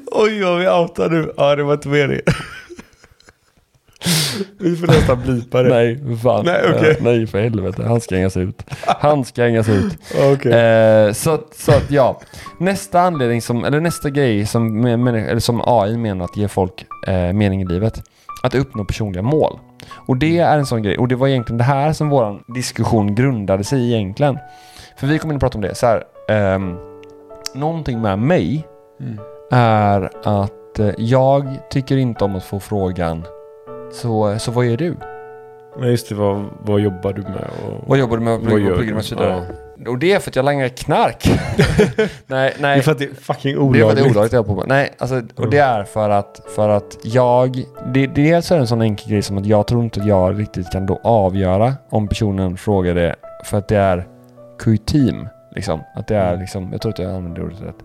Oj, 0.05 0.43
vad 0.43 0.59
vi 0.59 0.67
outar 0.69 1.09
nu. 1.09 1.33
Ja, 1.37 1.55
det 1.55 1.63
var 1.63 1.73
inte 1.73 1.87
meningen. 1.87 2.23
Vi 4.59 4.75
får 4.75 4.87
nästan 4.87 5.21
blipa 5.21 5.63
det. 5.63 5.69
Nej, 5.69 6.17
fan. 6.23 6.45
Nej, 6.45 6.61
okej. 6.75 6.89
Eh, 6.91 6.95
nej, 7.03 7.27
för 7.27 7.41
helvete. 7.41 7.83
Han 7.87 8.01
ska 8.01 8.15
hängas 8.15 8.37
ut. 8.37 8.63
Han 8.85 9.25
ska 9.25 9.43
hängas 9.43 9.69
ut. 9.69 9.97
Okej. 10.33 10.51
Eh, 10.53 11.11
så, 11.13 11.39
så 11.55 11.71
att 11.71 11.91
ja, 11.91 12.19
nästa 12.59 13.01
anledning 13.01 13.41
som, 13.41 13.65
eller 13.65 13.79
nästa 13.79 14.09
grej 14.09 14.45
som, 14.45 14.85
eller 14.85 15.39
som 15.39 15.61
AI 15.65 15.97
menar 15.97 16.25
att 16.25 16.37
ge 16.37 16.47
folk 16.47 16.85
eh, 17.07 17.33
mening 17.33 17.61
i 17.61 17.65
livet. 17.65 18.03
Att 18.43 18.55
uppnå 18.55 18.85
personliga 18.85 19.21
mål. 19.21 19.59
Och 20.07 20.17
det 20.17 20.37
är 20.37 20.57
en 20.57 20.65
sån 20.65 20.83
grej, 20.83 20.97
och 20.97 21.07
det 21.07 21.15
var 21.15 21.27
egentligen 21.27 21.57
det 21.57 21.63
här 21.63 21.93
som 21.93 22.09
våran 22.09 22.43
diskussion 22.47 23.15
grundade 23.15 23.63
sig 23.63 23.79
i 23.79 23.93
egentligen. 23.93 24.37
För 24.97 25.07
vi 25.07 25.19
kommer 25.19 25.33
in 25.33 25.35
och 25.35 25.41
prata 25.41 25.57
om 25.57 25.61
det 25.61 25.75
så 25.75 25.85
här. 25.85 26.03
ehm, 26.29 26.75
någonting 27.55 28.01
med 28.01 28.19
mig 28.19 28.67
Mm. 29.01 29.19
är 29.51 30.09
att 30.23 30.79
eh, 30.79 30.89
jag 30.97 31.57
tycker 31.69 31.97
inte 31.97 32.23
om 32.25 32.35
att 32.35 32.43
få 32.43 32.59
frågan 32.59 33.23
så, 33.93 34.39
så 34.39 34.51
vad 34.51 34.65
gör 34.65 34.77
du? 34.77 34.95
Men 35.79 35.89
just 35.89 36.09
det, 36.09 36.15
vad, 36.15 36.45
vad 36.61 36.79
jobbar 36.79 37.13
du 37.13 37.21
med? 37.21 37.47
Och, 37.67 37.87
Vad 37.87 37.97
jobbar 37.99 38.17
du 38.17 38.23
med? 38.23 38.39
Du 38.39 38.59
du? 39.15 39.15
med? 39.15 39.87
och 39.87 39.97
det 39.97 40.11
är 40.13 40.19
för 40.19 40.29
att 40.31 40.35
jag 40.35 40.45
langar 40.45 40.67
knark. 40.67 41.27
nej, 42.27 42.53
Det 42.57 42.61
nej. 42.61 42.77
är 42.77 42.81
för 42.81 42.91
att 42.91 42.97
det 42.99 43.05
är 43.05 43.15
fucking 43.15 43.71
Det 43.71 43.79
är 43.79 43.83
för 43.83 43.89
att 43.89 43.95
det 43.95 44.01
olagligt. 44.01 44.05
är 44.05 44.11
olagligt 44.11 44.33
jag 44.33 44.45
på 44.45 44.55
med. 44.55 44.65
Nej, 44.67 44.89
alltså, 44.97 45.21
och 45.35 45.49
det 45.49 45.57
är 45.57 45.83
för 45.83 46.09
att, 46.09 46.41
för 46.55 46.69
att 46.69 46.97
jag... 47.03 47.63
Det, 47.93 48.07
dels 48.07 48.51
är 48.51 48.55
det 48.55 48.61
en 48.61 48.67
sån 48.67 48.81
enkel 48.81 49.09
grej 49.11 49.21
som 49.21 49.37
att 49.37 49.45
jag 49.45 49.67
tror 49.67 49.83
inte 49.83 49.99
att 50.01 50.07
jag 50.07 50.39
riktigt 50.39 50.71
kan 50.71 50.85
då 50.85 50.99
avgöra 51.03 51.73
om 51.89 52.07
personen 52.07 52.57
frågar 52.57 52.95
det 52.95 53.15
för 53.45 53.57
att 53.57 53.67
det 53.67 53.77
är 53.77 54.07
kutym. 54.59 55.27
Liksom. 55.55 55.79
Att 55.95 56.07
det 56.07 56.15
är 56.15 56.37
liksom, 56.37 56.69
jag 56.71 56.81
tror 56.81 56.91
att 56.91 56.99
jag 56.99 57.11
använder 57.11 57.41
det 57.41 57.47
ordet 57.47 57.61
rätt. 57.61 57.75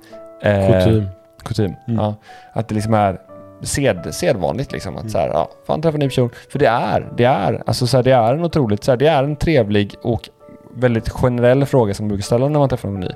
Eh, 0.43 0.85
Kutym. 0.85 1.07
Kutym. 1.45 1.73
Mm. 1.89 2.01
Ja. 2.05 2.15
Att 2.53 2.69
det 2.69 2.75
liksom 2.75 2.95
är 2.95 3.19
sed, 3.63 4.15
sedvanligt 4.15 4.73
liksom. 4.73 4.97
Att 4.97 5.11
så 5.11 5.19
här, 5.19 5.29
ja, 5.29 5.49
fan 5.67 5.83
träffa 5.83 5.97
en 5.97 6.01
ny 6.01 6.09
person. 6.09 6.31
För 6.51 6.59
det 6.59 6.67
är, 6.69 7.13
det 7.17 7.25
är, 7.25 7.63
alltså 7.67 7.87
så 7.87 7.97
här, 7.97 8.05
det 8.05 8.13
är 8.13 8.35
en 8.35 8.45
otroligt, 8.45 8.85
så 8.85 8.93
här, 8.93 8.97
det 8.97 9.07
är 9.07 9.25
en 9.25 9.37
trevlig 9.37 9.95
och 10.03 10.29
väldigt 10.75 11.09
generell 11.09 11.65
fråga 11.67 11.95
som 11.95 12.05
man 12.05 12.09
brukar 12.09 12.23
ställa 12.23 12.49
när 12.49 12.59
man 12.59 12.69
träffar 12.69 12.89
någon 12.89 13.01
ny. 13.01 13.11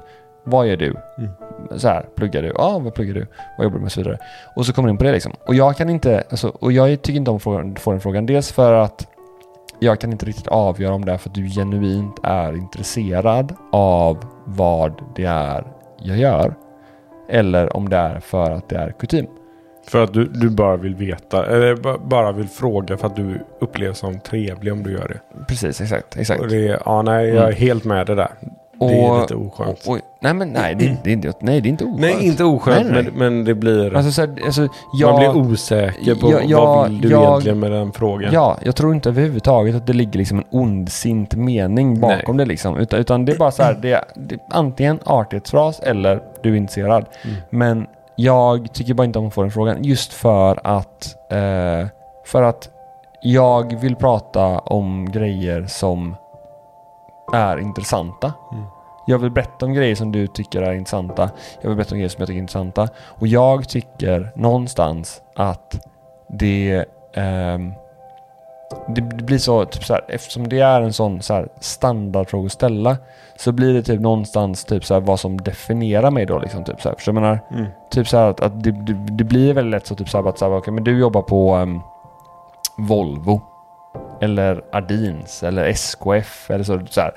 Vad 0.44 0.66
gör 0.66 0.76
du? 0.76 0.96
Mm. 1.18 1.30
Så 1.76 1.88
här, 1.88 2.06
pluggar 2.16 2.42
du? 2.42 2.52
Ja, 2.54 2.78
vad 2.78 2.94
pluggar 2.94 3.14
du? 3.14 3.26
Vad 3.58 3.64
jobbar 3.64 3.74
du 3.76 3.80
med? 3.80 3.86
Och 3.86 3.92
så 3.92 4.00
vidare. 4.00 4.18
Och 4.56 4.66
så 4.66 4.72
kommer 4.72 4.86
du 4.88 4.90
in 4.90 4.98
på 4.98 5.04
det 5.04 5.12
liksom. 5.12 5.32
Och 5.46 5.54
jag 5.54 5.76
kan 5.76 5.90
inte, 5.90 6.24
alltså, 6.30 6.48
och 6.48 6.72
jag 6.72 7.02
tycker 7.02 7.16
inte 7.16 7.30
om 7.30 7.36
att 7.36 7.42
få- 7.42 7.72
få 7.78 7.90
den 7.90 8.00
frågan. 8.00 8.26
Dels 8.26 8.52
för 8.52 8.72
att 8.72 9.06
jag 9.78 10.00
kan 10.00 10.12
inte 10.12 10.26
riktigt 10.26 10.48
avgöra 10.48 10.94
om 10.94 11.04
det 11.04 11.12
är 11.12 11.16
för 11.16 11.28
att 11.28 11.34
du 11.34 11.48
genuint 11.48 12.16
är 12.22 12.56
intresserad 12.56 13.54
av 13.72 14.24
vad 14.44 14.92
det 15.16 15.24
är 15.24 15.64
jag 15.98 16.16
gör. 16.18 16.54
Eller 17.28 17.76
om 17.76 17.88
det 17.88 17.96
är 17.96 18.20
för 18.20 18.50
att 18.50 18.68
det 18.68 18.76
är 18.76 18.92
kutym. 18.92 19.26
För 19.88 20.04
att 20.04 20.12
du, 20.14 20.24
du 20.24 20.50
bara 20.50 20.76
vill 20.76 20.94
veta, 20.94 21.46
eller 21.46 21.76
ba- 21.76 21.98
bara 22.04 22.32
vill 22.32 22.48
fråga 22.48 22.96
för 22.96 23.06
att 23.06 23.16
du 23.16 23.40
upplevs 23.60 23.98
som 23.98 24.20
trevlig 24.20 24.72
om 24.72 24.82
du 24.82 24.92
gör 24.92 25.08
det. 25.08 25.44
Precis, 25.48 25.80
exakt. 25.80 26.16
exakt. 26.16 26.40
Och 26.40 26.48
det 26.48 26.80
ja 26.86 27.02
nej, 27.02 27.28
jag 27.28 27.36
är 27.36 27.42
Mm. 27.46 27.56
helt 27.56 27.84
med 27.84 28.06
det 28.06 28.14
där. 28.14 28.30
Det 28.80 28.86
är 28.86 29.20
lite 29.20 29.34
oskönt. 29.34 29.86
och, 29.86 29.92
och, 29.92 29.98
nej 30.20 30.34
men 30.34 30.48
nej 30.48 30.74
det, 30.74 30.96
det, 31.04 31.10
är 31.10 31.12
inte, 31.12 31.32
nej, 31.40 31.60
det 31.60 31.68
är 31.68 31.70
inte 31.70 31.84
oskönt. 31.84 32.00
nej, 32.00 32.26
inte 32.26 32.44
oskönt, 32.44 32.86
Nej, 32.86 32.92
nej. 33.02 33.12
Men, 33.14 33.34
men 33.34 33.44
det 33.44 33.54
blir... 33.54 33.96
Alltså, 33.96 34.12
så 34.12 34.20
här, 34.20 34.34
alltså, 34.44 34.68
jag, 35.00 35.10
man 35.12 35.18
blir 35.32 35.52
osäker 35.52 36.14
på 36.14 36.30
Ja, 36.32 36.40
ja, 36.46 36.64
vad 36.64 36.88
vill 36.90 37.00
du 37.00 37.08
jag- 37.10 37.22
egentligen 37.30 37.60
med 37.60 37.72
den 37.72 37.92
frågan. 37.92 38.32
Ja, 38.32 38.58
jag 38.64 38.76
tror 38.76 38.94
inte 38.94 39.08
överhuvudtaget 39.08 39.74
att 39.74 39.86
det 39.86 39.92
ligger 39.92 40.18
liksom 40.18 40.38
en 40.38 40.44
ondsint 40.50 41.34
mening 41.34 42.00
bakom 42.00 42.36
det 42.36 42.44
liksom. 42.44 42.76
Utan, 42.76 43.00
utan 43.00 43.24
det 43.24 43.32
är 43.32 43.38
bara 43.38 43.50
så 43.50 43.62
här, 43.62 43.78
det 43.82 44.04
det 44.14 44.38
antingen 44.50 44.98
artighetsfras 45.04 45.80
eller 45.80 46.20
du 46.42 46.52
är 46.52 46.56
intresserad. 46.56 47.04
Mm. 47.24 47.36
Men 47.50 47.86
jag 48.20 48.72
tycker 48.72 48.94
bara 48.94 49.04
inte 49.04 49.18
om 49.18 49.26
att 49.26 49.34
få 49.34 49.42
den 49.42 49.50
frågan 49.50 49.84
just 49.84 50.12
för 50.12 50.60
att 50.64 51.16
eh, 51.32 51.86
för 52.24 52.42
att 52.42 52.70
jag 53.22 53.80
vill 53.80 53.96
prata 53.96 54.58
om 54.58 55.12
grejer 55.12 55.66
som 55.66 56.16
är 57.32 57.58
intressanta. 57.58 58.32
Mm. 58.52 58.64
Jag 59.06 59.18
vill 59.18 59.30
berätta 59.30 59.66
om 59.66 59.74
grejer 59.74 59.94
som 59.94 60.12
du 60.12 60.26
tycker 60.26 60.62
är 60.62 60.72
intressanta. 60.72 61.30
Jag 61.60 61.68
vill 61.68 61.76
berätta 61.76 61.94
om 61.94 61.98
grejer 61.98 62.08
som 62.08 62.20
jag 62.20 62.26
tycker 62.26 62.36
är 62.36 62.42
intressanta. 62.42 62.88
Och 62.98 63.26
jag 63.26 63.68
tycker 63.68 64.32
någonstans 64.34 65.22
att 65.34 65.86
det 66.28 66.84
ehm, 67.14 67.72
det 68.88 69.02
blir 69.02 69.38
så, 69.38 69.64
typ 69.64 69.84
så 69.84 69.92
här, 69.92 70.04
eftersom 70.08 70.48
det 70.48 70.60
är 70.60 70.82
en 70.82 70.92
sån 70.92 71.22
så 71.22 71.34
här 71.34 71.48
standardfråga 71.60 72.46
att 72.46 72.52
ställa 72.52 72.96
så 73.36 73.52
blir 73.52 73.74
det 73.74 73.82
typ 73.82 74.00
någonstans 74.00 74.64
typ 74.64 74.84
så 74.84 74.94
här 74.94 75.00
vad 75.00 75.20
som 75.20 75.40
definierar 75.40 76.10
mig 76.10 76.26
då 76.26 76.38
liksom. 76.38 76.64
Typ 76.64 76.80
så 76.80 76.88
här, 76.88 76.96
jag 77.06 77.14
menar? 77.14 77.40
Mm. 77.50 77.66
Typ 77.90 78.08
så 78.08 78.16
här 78.16 78.26
att, 78.26 78.40
att 78.40 78.62
det, 78.64 78.70
det, 78.70 78.92
det 78.92 79.24
blir 79.24 79.54
väldigt 79.54 79.70
lätt 79.70 79.86
så 79.86 79.94
typ 79.94 80.08
så 80.08 80.22
här, 80.22 80.28
att 80.28 80.38
så 80.38 80.44
här, 80.44 80.56
okej 80.56 80.72
men 80.72 80.84
du 80.84 80.98
jobbar 80.98 81.22
på 81.22 81.54
ehm, 81.54 81.80
Volvo. 82.76 83.40
Eller 84.20 84.62
Ardins 84.72 85.42
eller 85.42 85.64
SKF 85.64 86.50
eller 86.50 86.64
så. 86.64 86.80
så 86.90 87.00
här. 87.00 87.12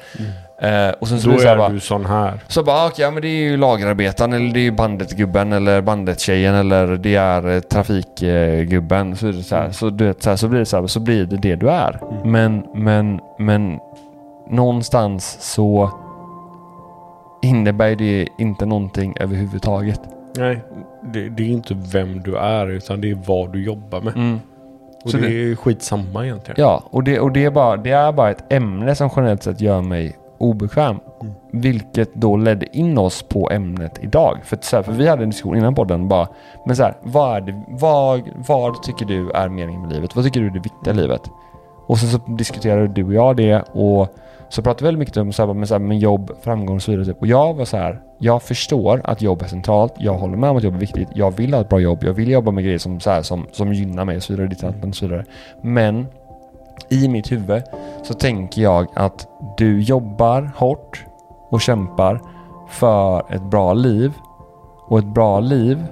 Eh, 0.61 0.93
och 0.99 1.07
sen 1.07 1.19
så 1.19 1.29
Då 1.29 1.37
så 1.37 1.47
är 1.47 1.57
bara, 1.57 1.69
du 1.69 1.79
sån 1.79 2.05
här. 2.05 2.39
så 2.47 2.63
bara, 2.63 2.87
okej, 2.87 3.05
ja, 3.05 3.11
men 3.11 3.21
det 3.21 3.27
är 3.27 3.49
ju 3.49 3.57
lagerarbetaren 3.57 4.33
eller 4.33 4.53
det 4.53 4.59
är 4.59 4.63
ju 4.63 4.71
bandetgubben 4.71 5.53
eller 5.53 5.81
bandet-tjejen 5.81 6.55
eller 6.55 6.87
det 6.87 7.15
är 7.15 7.47
eh, 7.55 7.59
trafikgubben. 7.59 9.15
Så, 9.15 9.33
så, 9.33 9.55
här, 9.55 9.71
så, 9.71 9.89
du 9.89 10.05
vet, 10.05 10.23
så, 10.23 10.29
här, 10.29 10.37
så 10.37 10.47
blir 10.47 10.59
det 10.59 10.65
så, 10.65 10.79
här, 10.79 10.87
så 10.87 10.99
blir 10.99 11.25
det 11.25 11.37
det 11.37 11.55
du 11.55 11.69
är. 11.69 11.99
Men, 12.25 12.63
men, 12.75 13.19
men 13.39 13.79
någonstans 14.49 15.37
så 15.39 15.91
innebär 17.41 17.95
det 17.95 18.27
inte 18.37 18.65
någonting 18.65 19.15
överhuvudtaget. 19.19 20.01
Nej, 20.37 20.63
det, 21.13 21.29
det 21.29 21.43
är 21.43 21.47
inte 21.47 21.77
vem 21.93 22.23
du 22.23 22.37
är 22.37 22.67
utan 22.67 23.01
det 23.01 23.11
är 23.11 23.17
vad 23.25 23.53
du 23.53 23.63
jobbar 23.63 24.01
med. 24.01 24.15
Mm. 24.15 24.39
Och 25.03 25.09
Så 25.09 25.17
det, 25.17 25.27
det- 25.27 25.51
är 25.51 25.55
skitsamma 25.55 26.25
egentligen. 26.25 26.55
Ja, 26.61 26.83
och, 26.91 27.03
det, 27.03 27.19
och 27.19 27.31
det, 27.31 27.45
är 27.45 27.51
bara, 27.51 27.77
det 27.77 27.91
är 27.91 28.11
bara 28.11 28.31
ett 28.31 28.53
ämne 28.53 28.95
som 28.95 29.09
generellt 29.15 29.43
sett 29.43 29.61
gör 29.61 29.81
mig 29.81 30.17
obekväm. 30.37 30.95
Vilket 31.51 32.13
då 32.15 32.37
ledde 32.37 32.77
in 32.77 32.97
oss 32.97 33.23
på 33.23 33.49
ämnet 33.51 33.99
idag. 34.01 34.37
För, 34.43 34.57
så 34.61 34.75
här, 34.75 34.83
för 34.83 34.91
vi 34.91 35.07
hade 35.07 35.23
en 35.23 35.29
diskussion 35.29 35.57
innan 35.57 35.75
podden 35.75 36.07
bara, 36.07 36.27
men 36.65 36.75
så 36.75 36.83
här, 36.83 36.93
vad, 37.03 37.35
är 37.37 37.41
det, 37.41 37.63
vad, 37.67 38.21
vad 38.47 38.83
tycker 38.83 39.05
du 39.05 39.31
är 39.31 39.49
meningen 39.49 39.81
med 39.81 39.91
livet? 39.93 40.15
Vad 40.15 40.25
tycker 40.25 40.39
du 40.39 40.45
är 40.47 40.51
det 40.51 40.59
viktiga 40.59 40.93
i 40.93 40.97
livet? 40.97 41.21
Och 41.87 41.97
sen 41.97 42.09
så 42.09 42.17
diskuterade 42.17 42.87
du 42.87 43.03
och 43.03 43.13
jag 43.13 43.35
det 43.35 43.61
och 43.61 44.07
så 44.49 44.61
pratade 44.61 44.83
vi 44.83 44.85
väldigt 44.85 44.99
mycket 44.99 45.17
om 45.17 45.31
så 45.33 45.45
här, 45.45 45.53
men, 45.53 45.67
så 45.67 45.73
här, 45.73 45.79
men 45.79 45.99
jobb, 45.99 46.31
framgång 46.41 46.75
och 46.75 46.81
så 46.81 46.91
vidare. 46.91 47.05
Typ. 47.05 47.21
Och 47.21 47.27
jag 47.27 47.53
var 47.53 47.65
så 47.65 47.77
här, 47.77 48.01
jag 48.23 48.43
förstår 48.43 49.01
att 49.03 49.21
jobb 49.21 49.41
är 49.41 49.47
centralt. 49.47 49.93
Jag 49.97 50.13
håller 50.13 50.37
med 50.37 50.49
om 50.49 50.57
att 50.57 50.63
jobb 50.63 50.75
är 50.75 50.79
viktigt. 50.79 51.07
Jag 51.15 51.31
vill 51.31 51.53
ha 51.53 51.61
ett 51.61 51.69
bra 51.69 51.79
jobb. 51.79 52.03
Jag 52.03 52.13
vill 52.13 52.31
jobba 52.31 52.51
med 52.51 52.63
grejer 52.63 52.77
som, 52.77 52.99
så 52.99 53.09
här, 53.09 53.21
som, 53.21 53.47
som 53.51 53.73
gynnar 53.73 54.05
mig 54.05 54.17
och 54.17 54.23
så 54.23 54.35
vidare. 54.35 54.73
Och 54.87 54.95
så 54.95 55.07
vidare. 55.07 55.25
Men 55.61 56.07
i 56.89 57.07
mitt 57.07 57.31
huvud 57.31 57.63
så 58.03 58.13
tänker 58.13 58.61
jag 58.61 58.87
att 58.95 59.27
du 59.57 59.81
jobbar 59.81 60.51
hårt 60.55 61.05
och 61.49 61.61
kämpar 61.61 62.21
för 62.69 63.33
ett 63.33 63.43
bra 63.43 63.73
liv. 63.73 64.11
Och 64.87 64.99
ett 64.99 65.05
bra 65.05 65.39
liv 65.39 65.83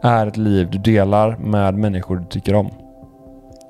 är 0.00 0.26
ett 0.26 0.36
liv 0.36 0.70
du 0.70 0.78
delar 0.78 1.36
med 1.36 1.74
människor 1.74 2.16
du 2.16 2.24
tycker 2.24 2.54
om. 2.54 2.70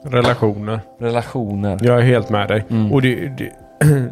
Relationer. 0.03 0.81
Relationer. 0.99 1.79
Jag 1.83 1.99
är 1.99 2.03
helt 2.03 2.31
med 2.31 2.49
dig. 2.49 2.65
Mm. 2.71 2.93
Och 2.93 3.03
det, 3.03 3.29
det, 3.29 3.53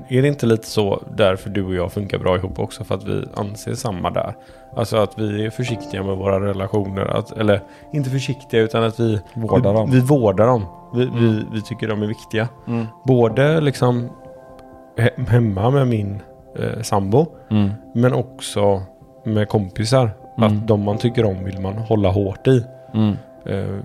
är 0.08 0.22
det 0.22 0.28
inte 0.28 0.46
lite 0.46 0.66
så 0.66 1.02
därför 1.16 1.50
du 1.50 1.64
och 1.64 1.74
jag 1.74 1.92
funkar 1.92 2.18
bra 2.18 2.36
ihop 2.36 2.58
också? 2.58 2.84
För 2.84 2.94
att 2.94 3.04
vi 3.04 3.24
anser 3.34 3.74
samma 3.74 4.10
där. 4.10 4.34
Alltså 4.76 4.96
att 4.96 5.18
vi 5.18 5.46
är 5.46 5.50
försiktiga 5.50 6.02
med 6.02 6.16
våra 6.16 6.40
relationer. 6.48 7.04
Att, 7.04 7.32
eller 7.32 7.60
inte 7.92 8.10
försiktiga 8.10 8.60
utan 8.60 8.84
att 8.84 9.00
vi 9.00 9.20
Vårdar 9.34 9.70
vi, 9.70 9.76
dem. 9.76 9.90
Vi 9.90 10.00
vårdar 10.00 10.46
dem. 10.46 10.64
Vi, 10.94 11.04
vi, 11.04 11.44
vi 11.52 11.62
tycker 11.62 11.88
de 11.88 12.02
är 12.02 12.06
viktiga. 12.06 12.48
Mm. 12.68 12.86
Både 13.04 13.60
liksom 13.60 14.08
he- 14.96 15.26
hemma 15.28 15.70
med 15.70 15.88
min 15.88 16.20
eh, 16.58 16.82
sambo. 16.82 17.26
Mm. 17.50 17.70
Men 17.94 18.12
också 18.14 18.82
med 19.24 19.48
kompisar. 19.48 20.10
Mm. 20.38 20.46
Att 20.58 20.68
de 20.68 20.82
man 20.82 20.98
tycker 20.98 21.24
om 21.24 21.44
vill 21.44 21.60
man 21.60 21.74
hålla 21.78 22.10
hårt 22.10 22.46
i. 22.46 22.64
Mm. 22.94 23.16
Eh, 23.46 23.76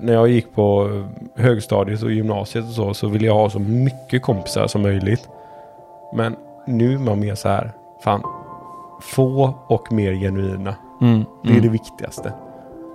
när 0.00 0.12
jag 0.12 0.28
gick 0.28 0.54
på 0.54 0.90
eh, 0.94 1.42
högstadiet 1.44 2.02
och 2.02 2.12
gymnasiet 2.12 2.64
och 2.64 2.70
så, 2.70 2.94
så 2.94 3.08
ville 3.08 3.26
jag 3.26 3.34
ha 3.34 3.50
så 3.50 3.58
mycket 3.58 4.22
kompisar 4.22 4.66
som 4.66 4.82
möjligt. 4.82 5.28
Men 6.14 6.36
nu 6.66 6.94
är 6.94 6.98
man 6.98 7.20
mer 7.20 7.34
så 7.34 7.48
här, 7.48 7.72
fan, 8.04 8.22
få 9.00 9.54
och 9.66 9.92
mer 9.92 10.12
genuina. 10.12 10.74
Mm. 11.00 11.24
Det 11.44 11.56
är 11.56 11.60
det 11.60 11.68
viktigaste. 11.68 12.32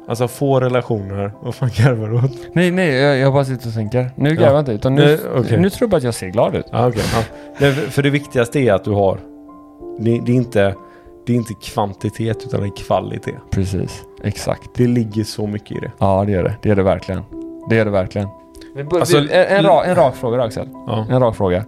Alltså 0.07 0.27
få 0.27 0.59
relationer, 0.59 1.31
vad 1.41 1.55
fan 1.55 1.69
garvar 1.77 2.09
du 2.09 2.15
åt? 2.17 2.31
Nej, 2.53 2.71
nej, 2.71 2.89
jag, 2.95 3.17
jag 3.17 3.33
bara 3.33 3.45
sitter 3.45 3.67
och 3.67 3.73
tänker. 3.73 4.11
Nu 4.15 4.35
garvar 4.35 4.51
jag 4.53 4.59
inte, 4.61 4.71
utan 4.71 4.95
nu, 4.95 5.01
Nej, 5.05 5.19
okej. 5.37 5.59
nu 5.59 5.69
tror 5.69 5.85
jag 5.85 5.89
bara 5.89 5.97
att 5.97 6.03
jag 6.03 6.13
ser 6.13 6.27
glad 6.27 6.55
ut. 6.55 6.65
Ah, 6.71 6.87
okay, 6.87 7.01
ja. 7.13 7.23
Nej, 7.59 7.71
för- 7.71 7.91
För 7.91 8.03
det 8.03 8.09
viktigaste 8.09 8.59
är 8.59 8.73
att 8.73 8.83
du 8.83 8.91
har, 8.91 9.19
det, 9.99 10.19
det, 10.25 10.31
är 10.31 10.35
inte, 10.35 10.75
det 11.25 11.33
är 11.33 11.37
inte 11.37 11.53
kvantitet 11.53 12.43
utan 12.45 12.59
det 12.61 12.67
är 12.67 12.75
kvalitet. 12.85 13.35
Precis, 13.51 14.03
exakt. 14.23 14.69
Det 14.75 14.87
ligger 14.87 15.23
så 15.23 15.47
mycket 15.47 15.71
i 15.77 15.79
det. 15.79 15.91
Ja, 15.99 16.23
det 16.25 16.31
gör 16.31 16.43
det. 16.43 16.55
Det 16.61 16.69
gör 16.69 16.75
det 16.75 16.83
verkligen. 16.83 17.21
Det 17.69 17.75
gör 17.75 17.85
det 17.85 17.91
verkligen. 17.91 18.27
Alltså, 18.93 19.17
en, 19.17 19.29
en, 19.29 19.63
rak, 19.63 19.87
en 19.87 19.95
rak 19.95 20.15
fråga 20.15 20.37
då, 20.37 20.43
Axel. 20.43 20.69
Ja. 20.87 21.05
En 21.09 21.19
rak 21.19 21.35
fråga. 21.35 21.65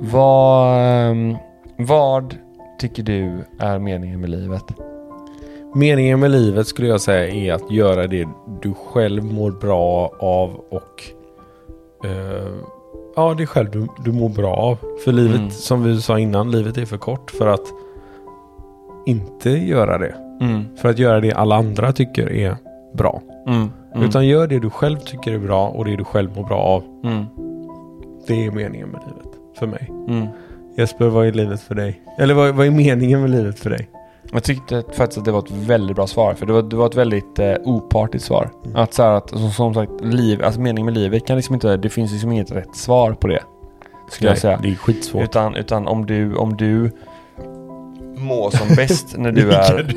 Vad, 0.00 0.78
ehm, 0.80 1.36
vad 1.78 2.34
tycker 2.80 3.02
du 3.02 3.44
är 3.58 3.78
meningen 3.78 4.20
med 4.20 4.30
livet? 4.30 4.64
Meningen 5.74 6.20
med 6.20 6.30
livet 6.30 6.66
skulle 6.66 6.88
jag 6.88 7.00
säga 7.00 7.28
är 7.28 7.52
att 7.52 7.70
göra 7.70 8.06
det 8.06 8.28
du 8.62 8.74
själv 8.74 9.24
mår 9.24 9.50
bra 9.50 10.10
av 10.20 10.50
och 10.70 11.02
eh, 12.04 12.52
ja, 13.16 13.34
det 13.34 13.42
är 13.42 13.46
själv 13.46 13.70
du, 13.70 13.86
du 14.04 14.12
mår 14.12 14.28
bra 14.28 14.54
av. 14.56 14.78
För 15.04 15.12
livet, 15.12 15.36
Mm. 15.36 15.50
som 15.50 15.82
vi 15.82 16.00
sa 16.02 16.18
innan, 16.18 16.50
livet 16.50 16.78
är 16.78 16.84
för 16.84 16.98
kort 16.98 17.30
för 17.30 17.46
att 17.46 17.66
inte 19.06 19.50
göra 19.50 19.98
det. 19.98 20.14
Mm. 20.40 20.76
För 20.76 20.88
att 20.88 20.98
göra 20.98 21.20
det 21.20 21.32
alla 21.32 21.56
andra 21.56 21.92
tycker 21.92 22.32
är 22.32 22.56
bra. 22.94 23.22
Mm. 23.46 23.70
Mm. 23.94 24.08
Utan 24.08 24.26
gör 24.26 24.46
det 24.46 24.58
du 24.58 24.70
själv 24.70 24.96
tycker 24.98 25.32
är 25.32 25.38
bra 25.38 25.68
och 25.68 25.84
det 25.84 25.96
du 25.96 26.04
själv 26.04 26.36
mår 26.36 26.44
bra 26.44 26.58
av. 26.58 26.82
Mm. 27.04 27.24
Det 28.26 28.46
är 28.46 28.50
meningen 28.50 28.88
med 28.88 29.00
livet. 29.06 29.25
För 29.58 29.66
mig. 29.66 29.90
Mm. 30.08 30.26
Jesper, 30.76 31.06
vad 31.06 31.26
är 31.26 31.32
livet 31.32 31.60
för 31.60 31.74
dig? 31.74 32.02
Eller 32.18 32.34
vad, 32.34 32.54
vad 32.54 32.66
är 32.66 32.70
meningen 32.70 33.20
med 33.20 33.30
livet 33.30 33.58
för 33.58 33.70
dig? 33.70 33.88
Jag 34.32 34.44
tyckte 34.44 34.84
faktiskt 34.92 35.18
att 35.18 35.24
det 35.24 35.32
var 35.32 35.38
ett 35.38 35.50
väldigt 35.50 35.96
bra 35.96 36.06
svar. 36.06 36.34
För 36.34 36.46
det 36.46 36.52
var, 36.52 36.62
det 36.62 36.76
var 36.76 36.86
ett 36.86 36.94
väldigt 36.94 37.38
eh, 37.38 37.54
opartiskt 37.64 38.26
svar. 38.26 38.50
Att 38.74 38.94
så 38.94 39.02
här 39.02 39.12
att, 39.12 39.30
som, 39.30 39.50
som 39.50 39.74
sagt, 39.74 39.92
liv, 40.00 40.44
alltså 40.44 40.60
meningen 40.60 40.84
med 40.84 40.94
livet 40.94 41.26
kan 41.26 41.36
liksom 41.36 41.54
inte, 41.54 41.76
det 41.76 41.88
finns 41.88 42.12
liksom 42.12 42.32
inget 42.32 42.52
rätt 42.52 42.76
svar 42.76 43.12
på 43.12 43.26
det. 43.26 43.42
Skulle 44.10 44.30
jag 44.30 44.38
säga. 44.38 44.58
Det 44.62 44.70
är 44.70 44.74
skitsvårt. 44.74 45.22
Utan, 45.22 45.54
utan 45.54 45.86
om 45.86 46.06
du, 46.06 46.36
om 46.36 46.56
du 46.56 46.90
mår 48.16 48.50
som 48.50 48.68
bäst 48.76 49.16
när 49.18 49.32
du 49.32 49.52
är... 49.52 49.94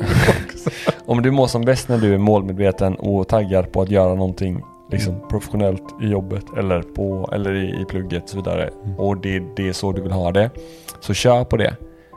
om 1.06 1.22
du 1.22 1.30
mår 1.30 1.46
som 1.46 1.62
bäst 1.62 1.88
när 1.88 1.98
du 1.98 2.14
är 2.14 2.18
målmedveten 2.18 2.94
och 2.94 3.28
taggad 3.28 3.72
på 3.72 3.82
att 3.82 3.90
göra 3.90 4.14
någonting 4.14 4.62
liksom 4.90 5.28
professionellt 5.28 5.84
i 6.02 6.08
jobbet 6.08 6.44
eller, 6.58 6.82
på, 6.82 7.28
eller 7.32 7.54
i, 7.54 7.82
i 7.82 7.84
plugget 7.84 8.22
och 8.22 8.28
så 8.28 8.36
vidare. 8.36 8.70
Och 8.98 9.16
det, 9.16 9.42
det 9.56 9.68
är 9.68 9.72
så 9.72 9.92
du 9.92 10.02
vill 10.02 10.12
ha 10.12 10.32
det. 10.32 10.50
Så 11.00 11.14
kör 11.14 11.44
på 11.44 11.56
det. 11.56 11.76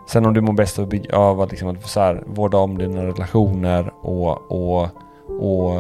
Sen 0.10 0.26
om 0.26 0.34
du 0.34 0.42
mår 0.42 0.54
bäst 0.54 0.80
av, 0.80 0.84
att 0.84 0.92
bygga- 0.92 1.16
av 1.16 1.42
att, 1.42 1.52
liksom, 1.52 1.78
så 1.82 2.00
här, 2.00 2.24
vårda 2.26 2.58
om 2.58 2.78
dina 2.78 3.06
relationer 3.06 3.92
och, 4.02 4.52
och, 4.52 4.88
och 5.40 5.74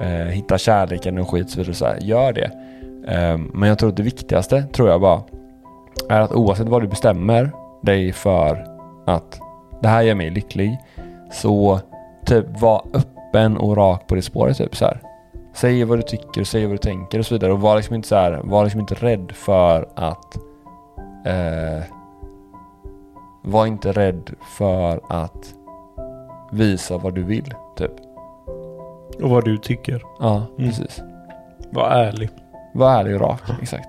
eh, 0.00 0.26
hitta 0.26 0.58
kärleken 0.58 1.18
och 1.18 1.30
skit 1.30 1.50
så 1.50 1.58
vidare. 1.58 1.74
Så 1.74 1.84
här, 1.84 1.98
gör 2.00 2.32
det. 2.32 2.50
Ehm, 3.08 3.50
men 3.54 3.68
jag 3.68 3.78
tror 3.78 3.88
att 3.88 3.96
det 3.96 4.02
viktigaste, 4.02 4.62
tror 4.62 4.88
jag 4.88 5.00
bara, 5.00 5.22
är 6.08 6.20
att 6.20 6.32
oavsett 6.32 6.68
vad 6.68 6.82
du 6.82 6.88
bestämmer 6.88 7.50
dig 7.82 8.12
för 8.12 8.66
att 9.06 9.40
det 9.82 9.88
här 9.88 10.02
gör 10.02 10.14
mig 10.14 10.30
lycklig. 10.30 10.78
Så 11.32 11.80
typ 12.26 12.60
var 12.60 12.82
öppen 12.92 13.56
och 13.56 13.76
rak 13.76 14.06
på 14.06 14.14
det 14.14 14.22
spåret 14.22 14.56
typ 14.56 14.76
så 14.76 14.84
här. 14.84 15.00
Säg 15.60 15.84
vad 15.84 15.98
du 15.98 16.02
tycker, 16.02 16.44
säg 16.44 16.62
vad 16.66 16.74
du 16.74 16.78
tänker 16.78 17.18
och 17.18 17.26
så 17.26 17.34
vidare. 17.34 17.52
Och 17.52 17.60
var 17.60 17.76
liksom 17.76 17.94
inte 17.94 18.08
så 18.08 18.14
här, 18.16 18.40
var 18.44 18.64
liksom 18.64 18.80
inte 18.80 18.94
rädd 18.94 19.32
för 19.34 19.88
att 19.94 20.36
eh, 21.26 21.84
var 23.42 23.66
inte 23.66 23.92
rädd 23.92 24.30
för 24.58 25.00
att 25.08 25.54
visa 26.52 26.98
vad 26.98 27.14
du 27.14 27.22
vill 27.22 27.54
typ. 27.76 27.92
Och 29.22 29.30
vad 29.30 29.44
du 29.44 29.58
tycker. 29.58 30.02
Ja, 30.18 30.42
Mm. 30.58 30.70
precis. 30.70 31.00
Var 31.72 31.90
ärlig. 31.90 32.30
Var 32.74 32.90
ärlig 33.00 33.14
och 33.14 33.20
rak, 33.20 33.40
exakt. 33.62 33.88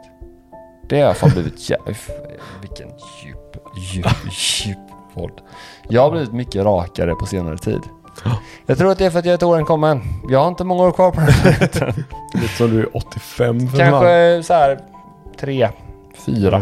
Det 0.90 1.02
har 1.02 1.14
fan 1.14 1.30
blivit 1.30 1.70
jävligt... 1.70 2.10
Vilken 2.62 2.88
djup, 3.26 3.58
djup, 3.94 4.06
djup 4.66 4.78
podd. 5.14 5.42
Jag 5.90 6.02
har 6.02 6.12
blivit 6.12 6.34
mycket 6.34 6.66
rakare 6.66 7.16
på 7.16 7.26
senare 7.26 7.58
tid. 7.58 7.82
Jag 8.66 8.78
tror 8.78 8.92
att 8.92 8.98
det 8.98 9.06
är 9.06 9.10
för 9.10 9.20
att 9.20 9.26
jag 9.26 9.34
är 9.34 9.38
till 9.38 9.48
åren 9.48 9.66
kommen. 9.66 10.02
Jag 10.30 10.40
har 10.40 10.48
inte 10.48 10.64
många 10.64 10.84
år 10.84 10.92
kvar 10.92 11.12
på 11.12 11.20
den 11.20 11.30
här 11.30 11.42
planeten. 11.42 12.04
Lite 12.34 12.54
som 12.54 12.70
du 12.72 12.80
är 12.80 12.98
85 12.98 13.68
för. 13.68 13.78
Kanske 13.78 14.44
så 14.44 14.54
här 14.54 14.80
tre, 15.40 15.70
fyra. 16.26 16.60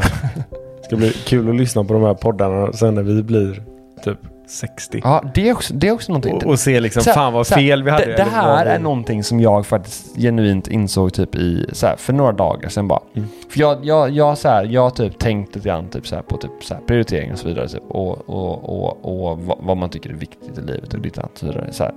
Det 0.78 0.84
ska 0.86 0.96
bli 0.96 1.14
kul 1.14 1.50
att 1.50 1.56
lyssna 1.56 1.84
på 1.84 1.94
de 1.94 2.04
här 2.04 2.14
poddarna 2.14 2.74
sen 2.74 2.96
när 2.96 3.04
vi 3.04 3.24
blir 3.24 3.64
typ 4.04 4.20
60. 4.48 5.02
Ja, 5.04 5.24
det 5.34 5.50
är 5.50 5.54
också, 5.54 5.74
det 5.74 5.88
är 5.88 5.92
också 5.92 6.12
någonting. 6.12 6.36
Och, 6.36 6.44
och 6.44 6.60
se 6.60 6.80
liksom, 6.80 7.04
här- 7.06 7.14
fan 7.14 7.34
vad 7.34 7.50
här, 7.50 7.58
fel 7.58 7.84
vi 7.84 7.92
hade. 7.92 8.06
Det, 8.06 8.16
det 8.16 8.24
här 8.24 8.66
vi- 8.66 8.72
är 8.72 8.80
någonting 8.80 9.24
som 9.24 9.40
jag 9.40 9.66
faktiskt 9.66 10.18
genuint 10.18 10.68
insåg 10.68 11.14
typ 11.14 11.36
i, 11.36 11.66
så 11.74 11.88
här, 11.88 11.96
för 11.96 12.14
några 12.14 12.32
dagar 12.32 12.70
sedan 12.70 12.88
bara. 12.88 13.02
Mm. 13.16 13.28
För 13.50 13.60
jag, 13.60 13.86
jag, 13.86 14.10
jag, 14.10 14.38
så 14.38 14.62
jag 14.70 14.96
typ 14.96 15.20
tänkt 15.20 15.56
lite 15.56 15.68
grann 15.68 15.88
typ, 15.88 16.08
så 16.08 16.22
på 16.22 16.38
typ, 16.38 16.52
så 16.62 16.76
prioritering 16.88 17.32
och 17.32 17.38
så 17.40 17.48
vidare. 17.48 17.68
Typ, 17.68 17.84
och 17.90 18.30
och, 18.30 18.70
och, 18.70 19.06
och 19.32 19.40
vad, 19.40 19.58
vad 19.62 19.78
man 19.78 19.90
tycker 19.90 20.10
är 20.10 20.14
viktigt 20.14 20.58
i 20.58 20.62
livet 20.62 20.94
och 20.94 21.02
ditt 21.02 21.18
annat 21.18 21.32
så 21.38 21.46
vidare. 21.46 21.68
Så. 21.72 21.92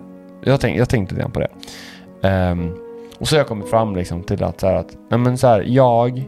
Jag, 0.45 0.61
tänk, 0.61 0.79
jag 0.79 0.89
tänkte 0.89 1.15
lite 1.15 1.23
grann 1.23 1.33
på 1.33 1.41
det. 1.41 1.49
Ehm, 2.29 2.73
och 3.19 3.29
så 3.29 3.35
har 3.35 3.41
jag 3.41 3.47
kommit 3.49 3.71
fram 3.71 3.97
liksom, 3.97 4.23
till 4.23 4.45
att, 4.45 4.61
så 4.61 4.67
att 4.67 4.97
men, 5.09 5.39
så 5.39 5.63
jag 5.65 6.25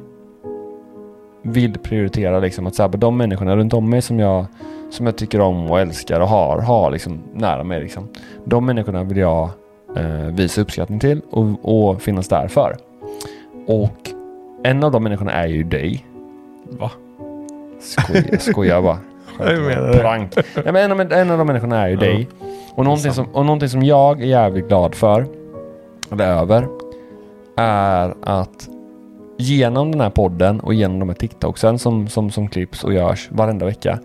vill 1.43 1.79
prioritera 1.79 2.39
liksom, 2.39 2.67
att 2.67 2.75
så 2.75 2.89
de 2.89 3.17
människorna 3.17 3.57
runt 3.57 3.73
om 3.75 3.91
mig 3.91 4.03
som 4.03 4.19
jag 4.19 4.47
som 4.93 5.07
jag 5.07 5.17
tycker 5.17 5.41
om 5.41 5.71
och 5.71 5.81
älskar 5.81 6.21
och 6.21 6.29
har, 6.29 6.59
har 6.61 6.91
liksom 6.91 7.23
nära 7.35 7.65
mig. 7.65 7.81
Liksom. 7.81 8.09
De 8.45 8.67
människorna 8.67 9.05
vill 9.05 9.19
jag 9.19 9.51
eh, 9.97 10.27
visa 10.35 10.61
uppskattning 10.61 10.99
till 10.99 11.21
och, 11.31 11.47
och 11.63 12.03
finnas 12.03 12.29
där 12.29 12.49
för. 12.49 12.77
Och 13.67 14.11
en 14.63 14.85
av 14.85 14.93
de 14.93 15.03
människorna 15.03 15.33
är 15.33 15.47
ju 15.47 15.63
dig. 15.63 16.07
Va? 16.65 16.91
Skojar 18.39 18.83
bara. 18.83 18.99
Jag 19.39 19.63
menar. 19.63 19.93
Prank. 19.93 20.33
Ja, 20.65 20.73
men 20.73 20.77
en, 20.77 20.93
av, 20.93 21.13
en 21.13 21.31
av 21.31 21.39
de 21.39 21.47
människorna 21.47 21.81
är 21.81 21.89
ju 21.89 21.97
dig. 21.97 22.29
Och 22.75 22.85
någonting, 22.85 23.13
som, 23.13 23.27
och 23.27 23.47
någonting 23.47 23.69
som 23.69 23.83
jag 23.83 24.23
är 24.23 24.27
jävligt 24.27 24.69
glad 24.69 24.95
för, 24.95 25.27
eller 26.13 26.27
över, 26.27 26.69
är 27.57 28.15
att 28.23 28.69
genom 29.39 29.93
den 29.93 30.01
här 30.01 30.11
podden 30.11 30.61
och 30.61 30.75
genom 30.75 30.99
de 30.99 31.09
här 31.09 31.17
TikToksen 31.17 31.79
som, 31.79 32.09
som, 32.09 32.31
som 32.31 32.49
klipps 32.49 32.85
och 32.85 32.93
görs 32.93 33.29
varenda 33.31 33.67
vecka 33.67 33.99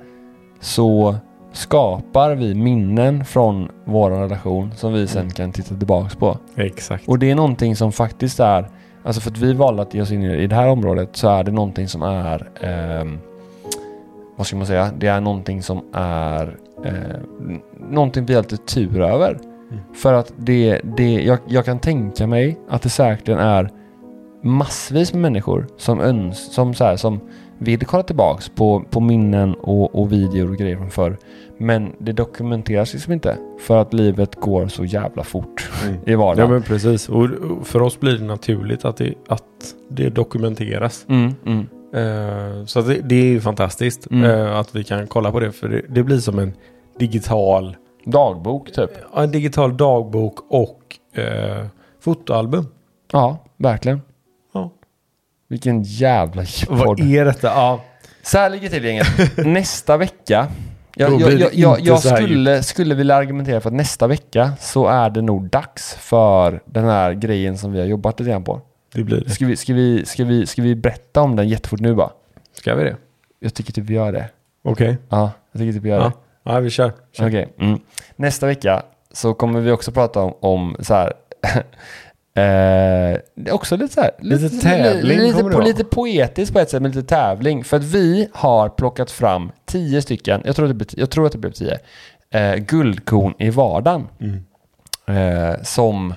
så 0.60 1.16
skapar 1.52 2.36
vi 2.36 2.56
minnen 2.56 3.26
från 3.26 3.72
vår 3.86 4.12
relation 4.12 4.72
som 4.76 4.94
vi 4.94 5.08
sen 5.08 5.32
kan 5.32 5.52
titta 5.52 5.76
tillbaks 5.76 6.16
på. 6.16 6.38
Exakt. 6.56 7.08
Och 7.08 7.20
det 7.20 7.32
är 7.32 7.36
någonting 7.36 7.76
som 7.76 7.92
faktiskt 7.92 8.40
är, 8.40 8.70
alltså 9.04 9.22
för 9.22 9.32
att 9.32 9.38
vi 9.38 9.54
valde 9.54 9.82
att 9.82 9.94
ge 9.94 10.02
oss 10.02 10.12
in 10.12 10.24
i 10.24 10.48
det 10.48 10.56
här 10.56 10.68
området 10.68 11.10
så 11.12 11.30
är 11.30 11.44
det 11.44 11.52
någonting 11.52 11.88
som 11.88 12.02
är, 12.02 12.50
ehm, 12.62 13.20
vad 14.36 14.48
ska 14.48 14.56
man 14.56 14.68
säga, 14.68 14.92
det 14.98 15.08
är 15.08 15.22
någonting 15.22 15.64
som 15.64 15.82
är, 15.94 16.58
eh, 16.86 17.20
någonting 17.90 18.26
vi 18.26 18.36
lite 18.36 18.58
tur 18.58 19.02
över. 19.02 19.38
För 19.94 20.14
att 20.14 20.34
det, 20.38 20.82
det 20.84 21.14
jag, 21.14 21.40
jag 21.48 21.66
kan 21.66 21.80
tänka 21.80 22.28
mig 22.28 22.58
att 22.70 22.82
det 22.82 22.90
säkerligen 22.90 23.40
är 23.40 23.72
massvis 24.48 25.14
med 25.14 25.22
människor 25.22 25.68
som 25.78 26.00
öns, 26.02 26.54
som 26.54 26.74
så 26.74 26.84
här, 26.84 26.96
som 26.96 27.20
vill 27.58 27.86
kolla 27.86 28.04
tillbaks 28.04 28.50
på, 28.50 28.84
på 28.90 29.00
minnen 29.00 29.54
och, 29.54 29.96
och 29.96 30.12
videor 30.12 30.50
och 30.52 30.58
grejer 30.58 30.78
från 30.78 30.90
förr. 30.92 31.18
Men 31.58 31.92
det 32.00 32.12
dokumenteras 32.12 32.94
liksom 32.94 33.14
inte. 33.14 33.38
För 33.60 33.78
att 33.78 33.94
livet 33.94 34.36
går 34.36 34.68
så 34.68 34.86
jävla 34.86 35.24
fort 35.24 35.70
Mm. 35.86 35.98
i 36.06 36.16
vardagen. 36.16 36.46
Ja 36.46 36.54
men 36.54 36.62
precis. 36.64 37.10
Och 37.10 37.28
för 37.64 37.82
oss 37.82 38.00
blir 38.00 38.18
det 38.18 38.24
naturligt 38.26 38.86
att 38.86 38.98
det, 38.98 39.14
att 39.28 39.44
det 39.90 40.10
dokumenteras. 40.10 41.06
Mm, 41.10 41.34
mm. 41.46 41.68
Eh, 41.94 42.66
så 42.66 42.82
det, 42.82 42.94
det 43.04 43.16
är 43.16 43.26
ju 43.26 43.42
fantastiskt 43.42 44.12
Mm. 44.12 44.24
eh, 44.24 44.58
att 44.60 44.76
vi 44.76 44.84
kan 44.84 45.08
kolla 45.08 45.32
på 45.32 45.40
det. 45.40 45.52
För 45.52 45.70
det, 45.70 45.82
det 45.90 46.04
blir 46.04 46.18
som 46.18 46.40
en 46.40 46.54
digital, 47.00 47.76
Dagbok 48.06 48.72
typ. 48.72 48.90
ja, 49.14 49.24
en 49.24 49.32
digital 49.32 49.78
dagbok 49.78 50.40
och 50.50 50.80
eh, 51.22 51.66
fotoalbum. 52.00 52.66
Ja, 53.12 53.38
verkligen. 53.58 54.02
Vilken 55.48 55.84
jävla 55.84 56.44
Vad 56.70 56.86
podd. 56.86 57.00
är 57.00 57.26
detta? 57.26 57.48
Ja. 57.48 57.84
Så 58.24 58.38
här 58.38 58.50
ligger 58.50 58.70
till 58.70 58.84
gänget. 58.86 59.08
Nästa 59.38 59.98
vecka. 59.98 60.48
Jag, 60.96 61.12
Då 61.12 61.20
jag, 61.22 61.28
blir 61.30 61.38
det 61.38 61.44
jag, 61.44 61.54
jag, 61.54 61.80
inte 61.80 61.90
jag 61.90 62.00
så 62.00 62.10
här 62.10 62.16
skulle, 62.18 62.64
skulle 62.64 62.96
vilja 62.96 63.16
argumentera 63.16 63.62
för 63.62 63.70
att 63.70 63.74
nästa 63.76 64.08
vecka 64.08 64.54
så 64.60 64.88
är 64.88 65.10
det 65.10 65.22
nog 65.22 65.50
dags 65.50 65.94
för 65.96 66.62
den 66.66 66.86
här 66.86 67.14
grejen 67.14 67.58
som 67.58 67.72
vi 67.72 67.80
har 67.80 67.86
jobbat 67.86 68.20
lite 68.20 68.32
grann 68.32 68.44
på. 68.44 68.62
Det 68.94 69.04
blir 69.04 69.22
det. 69.22 69.30
Ska 69.30 69.46
vi, 69.46 69.56
ska 69.58 69.74
vi, 69.74 70.06
ska 70.06 70.24
vi, 70.26 70.46
ska 70.46 70.62
vi 70.62 70.76
berätta 70.76 71.22
om 71.22 71.36
den 71.36 71.48
jättefort 71.50 71.80
nu 71.80 71.96
bara? 71.96 72.10
Ska 72.54 72.76
vi 72.76 72.84
det? 72.84 72.96
Jag 73.40 73.54
tycker 73.54 73.74
typ 73.74 73.84
vi 73.86 73.94
gör 73.94 74.12
det. 74.12 74.30
Okej. 74.64 74.98
Ja, 75.10 75.32
jag 75.52 75.60
tycker 75.60 75.74
typ 75.74 75.84
vi 75.84 75.90
gör 75.90 75.98
Ja. 76.00 76.04
det. 76.04 76.52
ja, 76.52 76.60
vi 76.60 76.70
kör. 76.70 76.94
kör. 77.18 77.28
Okej. 77.28 77.54
Mm. 77.60 77.80
Nästa 78.16 78.46
vecka 78.48 78.84
så 79.12 79.34
kommer 79.34 79.60
vi 79.60 79.72
också 79.72 79.92
prata 79.92 80.20
om, 80.20 80.34
om 80.40 80.76
så 80.80 80.94
här. 80.94 81.14
eh, 82.38 83.54
också 83.54 83.78
lite 83.78 83.94
så 83.94 84.02
här. 84.02 84.12
Lite 84.20 84.50
tävling 84.50 85.18
Lite, 85.20 85.38
det 85.38 85.44
po, 85.44 85.50
vara. 85.50 85.64
lite 85.66 85.84
poetiskt 85.84 86.54
på 86.54 86.60
ett 86.60 86.70
sätt, 86.70 86.82
men 86.82 86.92
lite 86.92 87.08
tävling. 87.08 87.64
För 87.64 87.78
att 87.78 87.84
vi 87.84 88.30
har 88.34 88.70
plockat 88.70 89.12
fram 89.12 89.52
tio 89.66 90.02
stycken, 90.02 90.42
jag 90.46 90.56
tror 90.56 90.70
att 90.72 90.80
det, 90.80 90.94
jag 90.98 91.10
tror 91.10 91.26
att 91.26 91.32
det 91.32 91.38
blev 91.38 91.52
tio, 91.52 91.78
eh, 92.30 92.56
guldkorn 92.56 93.34
i 93.40 93.50
vardagen. 93.50 94.08
Mm. 94.20 94.44
Eh, 95.08 95.56
som 95.64 96.14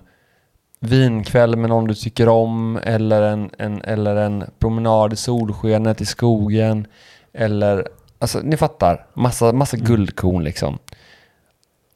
vinkväll 0.81 1.57
med 1.57 1.69
någon 1.71 1.85
du 1.87 1.95
tycker 1.95 2.29
om 2.29 2.79
eller 2.83 3.23
en, 3.23 3.51
en, 3.59 3.83
eller 3.83 4.17
en 4.17 4.45
promenad 4.59 5.13
i 5.13 5.17
solskenet 5.17 6.01
i 6.01 6.07
skogen. 6.07 6.87
Eller, 7.33 7.89
alltså 8.19 8.39
ni 8.43 8.57
fattar, 8.57 9.07
massa, 9.15 9.53
massa 9.53 9.77
Mm. 9.77 9.87
guldkorn 9.87 10.45
liksom. 10.45 10.79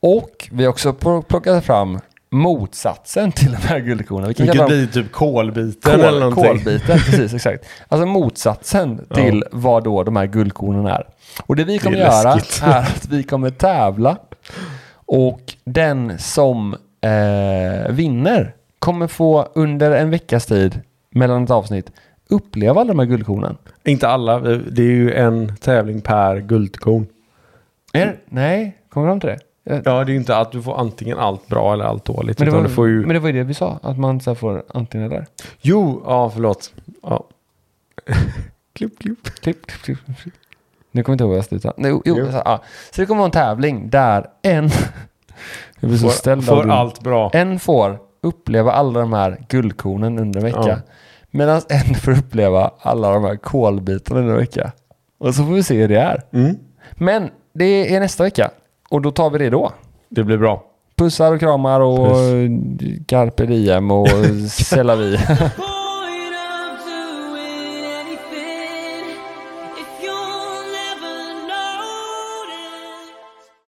Och 0.00 0.48
vi 0.52 0.64
har 0.64 0.70
också 0.70 0.90
pl- 0.92 1.22
plockat 1.22 1.64
fram 1.64 1.98
motsatsen 2.35 3.33
till 3.33 3.51
de 3.53 3.57
här 3.57 3.79
guldkornen. 3.81 4.29
Vi 4.29 4.35
kan 4.35 4.47
Vilket 4.47 4.66
blir 4.66 4.87
typ 4.87 5.12
kolbiten 5.12 5.92
eller 6.01 6.11
kol, 6.11 6.20
någonting. 6.20 6.44
kolbiten, 6.44 6.99
precis 7.07 7.35
exakt. 7.35 7.64
Alltså 7.88 8.07
motsatsen 8.07 9.07
Ja. 9.09 9.14
till 9.16 9.44
vad 9.53 9.85
då 9.85 10.03
de 10.03 10.16
här 10.16 10.27
guldkornen 10.27 10.87
är. 10.87 11.07
Och 11.47 11.57
det 11.57 11.64
vi 11.64 11.79
kommer 11.79 11.97
är 11.97 12.01
göra 12.01 12.35
läskigt. 12.35 12.62
är 12.62 12.79
att 12.81 13.07
vi 13.11 13.23
kommer 13.23 13.51
tävla 13.51 14.16
och 15.07 15.40
den 15.64 16.18
som 16.18 16.75
eh, 17.01 17.90
vinner 17.92 18.55
kommer 18.79 19.07
få 19.07 19.49
under 19.55 19.90
en 19.90 20.11
veckas 20.11 20.47
tid 20.47 20.81
mellan 21.11 21.44
ett 21.44 21.51
avsnitt 21.51 21.90
uppleva 22.29 22.81
alla 22.81 22.88
de 22.88 22.99
här 22.99 23.07
guldkornen. 23.07 23.57
Inte 23.85 24.09
alla. 24.09 24.38
Det 24.40 24.83
är 24.83 24.87
ju 24.87 25.14
en 25.14 25.57
tävling 25.57 26.01
per 26.01 26.37
guldkorn. 26.40 27.07
Är, 27.92 28.16
nej, 28.29 28.77
kommer 28.88 29.09
de 29.09 29.20
till 29.20 29.29
det? 29.29 29.38
Eh, 29.66 29.81
Ja, 29.85 30.05
det 30.05 30.11
är 30.11 30.12
ju 30.12 30.16
inte 30.16 30.37
att 30.37 30.53
du 30.53 30.62
får 30.62 30.81
antingen 30.81 31.18
allt 31.18 31.46
bra 31.48 31.72
eller 31.72 31.85
allt 31.85 32.05
dåligt. 32.05 32.38
Men 32.38 32.46
det, 32.46 32.50
utan 32.50 32.62
var, 32.62 32.68
du 32.68 32.74
får 32.74 32.88
ju... 32.88 33.00
men 33.00 33.09
det 33.14 33.18
var 33.18 33.29
ju 33.29 33.33
det 33.33 33.44
vi 33.44 33.55
sa, 33.55 33.79
att 33.83 33.98
man 33.98 34.20
så 34.20 34.35
får 34.35 34.64
antingen 34.68 35.12
eller. 35.12 35.27
Jo, 35.61 36.03
ja 36.07 36.31
förlåt. 36.31 36.72
Ja. 37.03 37.24
klipp, 38.72 38.98
klipp. 38.98 39.24
Klipp, 39.24 39.66
klipp, 39.66 39.98
klipp. 40.18 40.35
Nu 40.90 41.03
kommer 41.03 41.12
jag 41.12 41.14
inte 41.14 41.24
ihåg 41.24 41.31
vad 41.31 41.38
jag 41.38 41.44
slutade. 41.44 41.74
Nej, 41.77 41.90
jo, 41.90 42.03
Jo. 42.05 42.27
Så, 42.31 42.42
ja. 42.44 42.62
så 42.90 43.00
det 43.00 43.07
kommer 43.07 43.18
vara 43.18 43.27
en 43.27 43.31
tävling 43.31 43.90
där 43.90 44.27
en... 44.42 44.64
jag 45.81 45.90
blir 45.90 45.98
så 45.98 46.09
Får, 46.09 46.40
får 46.40 46.70
allt 46.70 47.00
bra. 47.00 47.31
En 47.33 47.59
får 47.59 47.98
uppleva 48.20 48.72
alla 48.72 49.00
de 49.00 49.12
här 49.12 49.44
guldkornen 49.48 50.18
under 50.18 50.40
en 50.40 50.44
vecka. 50.44 50.68
Ja. 50.68 50.77
Medan 51.31 51.62
en 51.68 51.94
får 51.94 52.12
uppleva 52.18 52.70
alla 52.81 53.12
de 53.12 53.24
här 53.24 53.37
kolbitarna 53.37 54.20
under 54.20 54.33
en 54.35 54.40
vecka. 54.40 54.72
Och 55.18 55.35
så 55.35 55.44
får 55.44 55.53
vi 55.53 55.62
se 55.62 55.81
hur 55.81 55.88
det 55.88 56.00
är. 56.00 56.22
Mm. 56.33 56.57
Men 56.92 57.31
det 57.55 57.94
är 57.94 58.00
nästa 58.00 58.24
vecka. 58.24 58.50
Och 58.94 59.02
då 59.02 59.11
tar 59.11 59.30
vi 59.30 59.38
det 59.38 59.50
då. 59.50 59.72
Det 60.09 60.24
blir 60.24 60.38
bra. 60.38 60.62
Pussar 60.96 61.33
och 61.33 61.40
kramar 61.40 61.80
och 61.80 62.09
Puss. 62.09 63.07
carpe 63.07 63.46
diem 63.46 63.90
och 63.90 64.09
c'est 64.09 64.83
la. 64.83 64.94
Oh, 64.94 65.73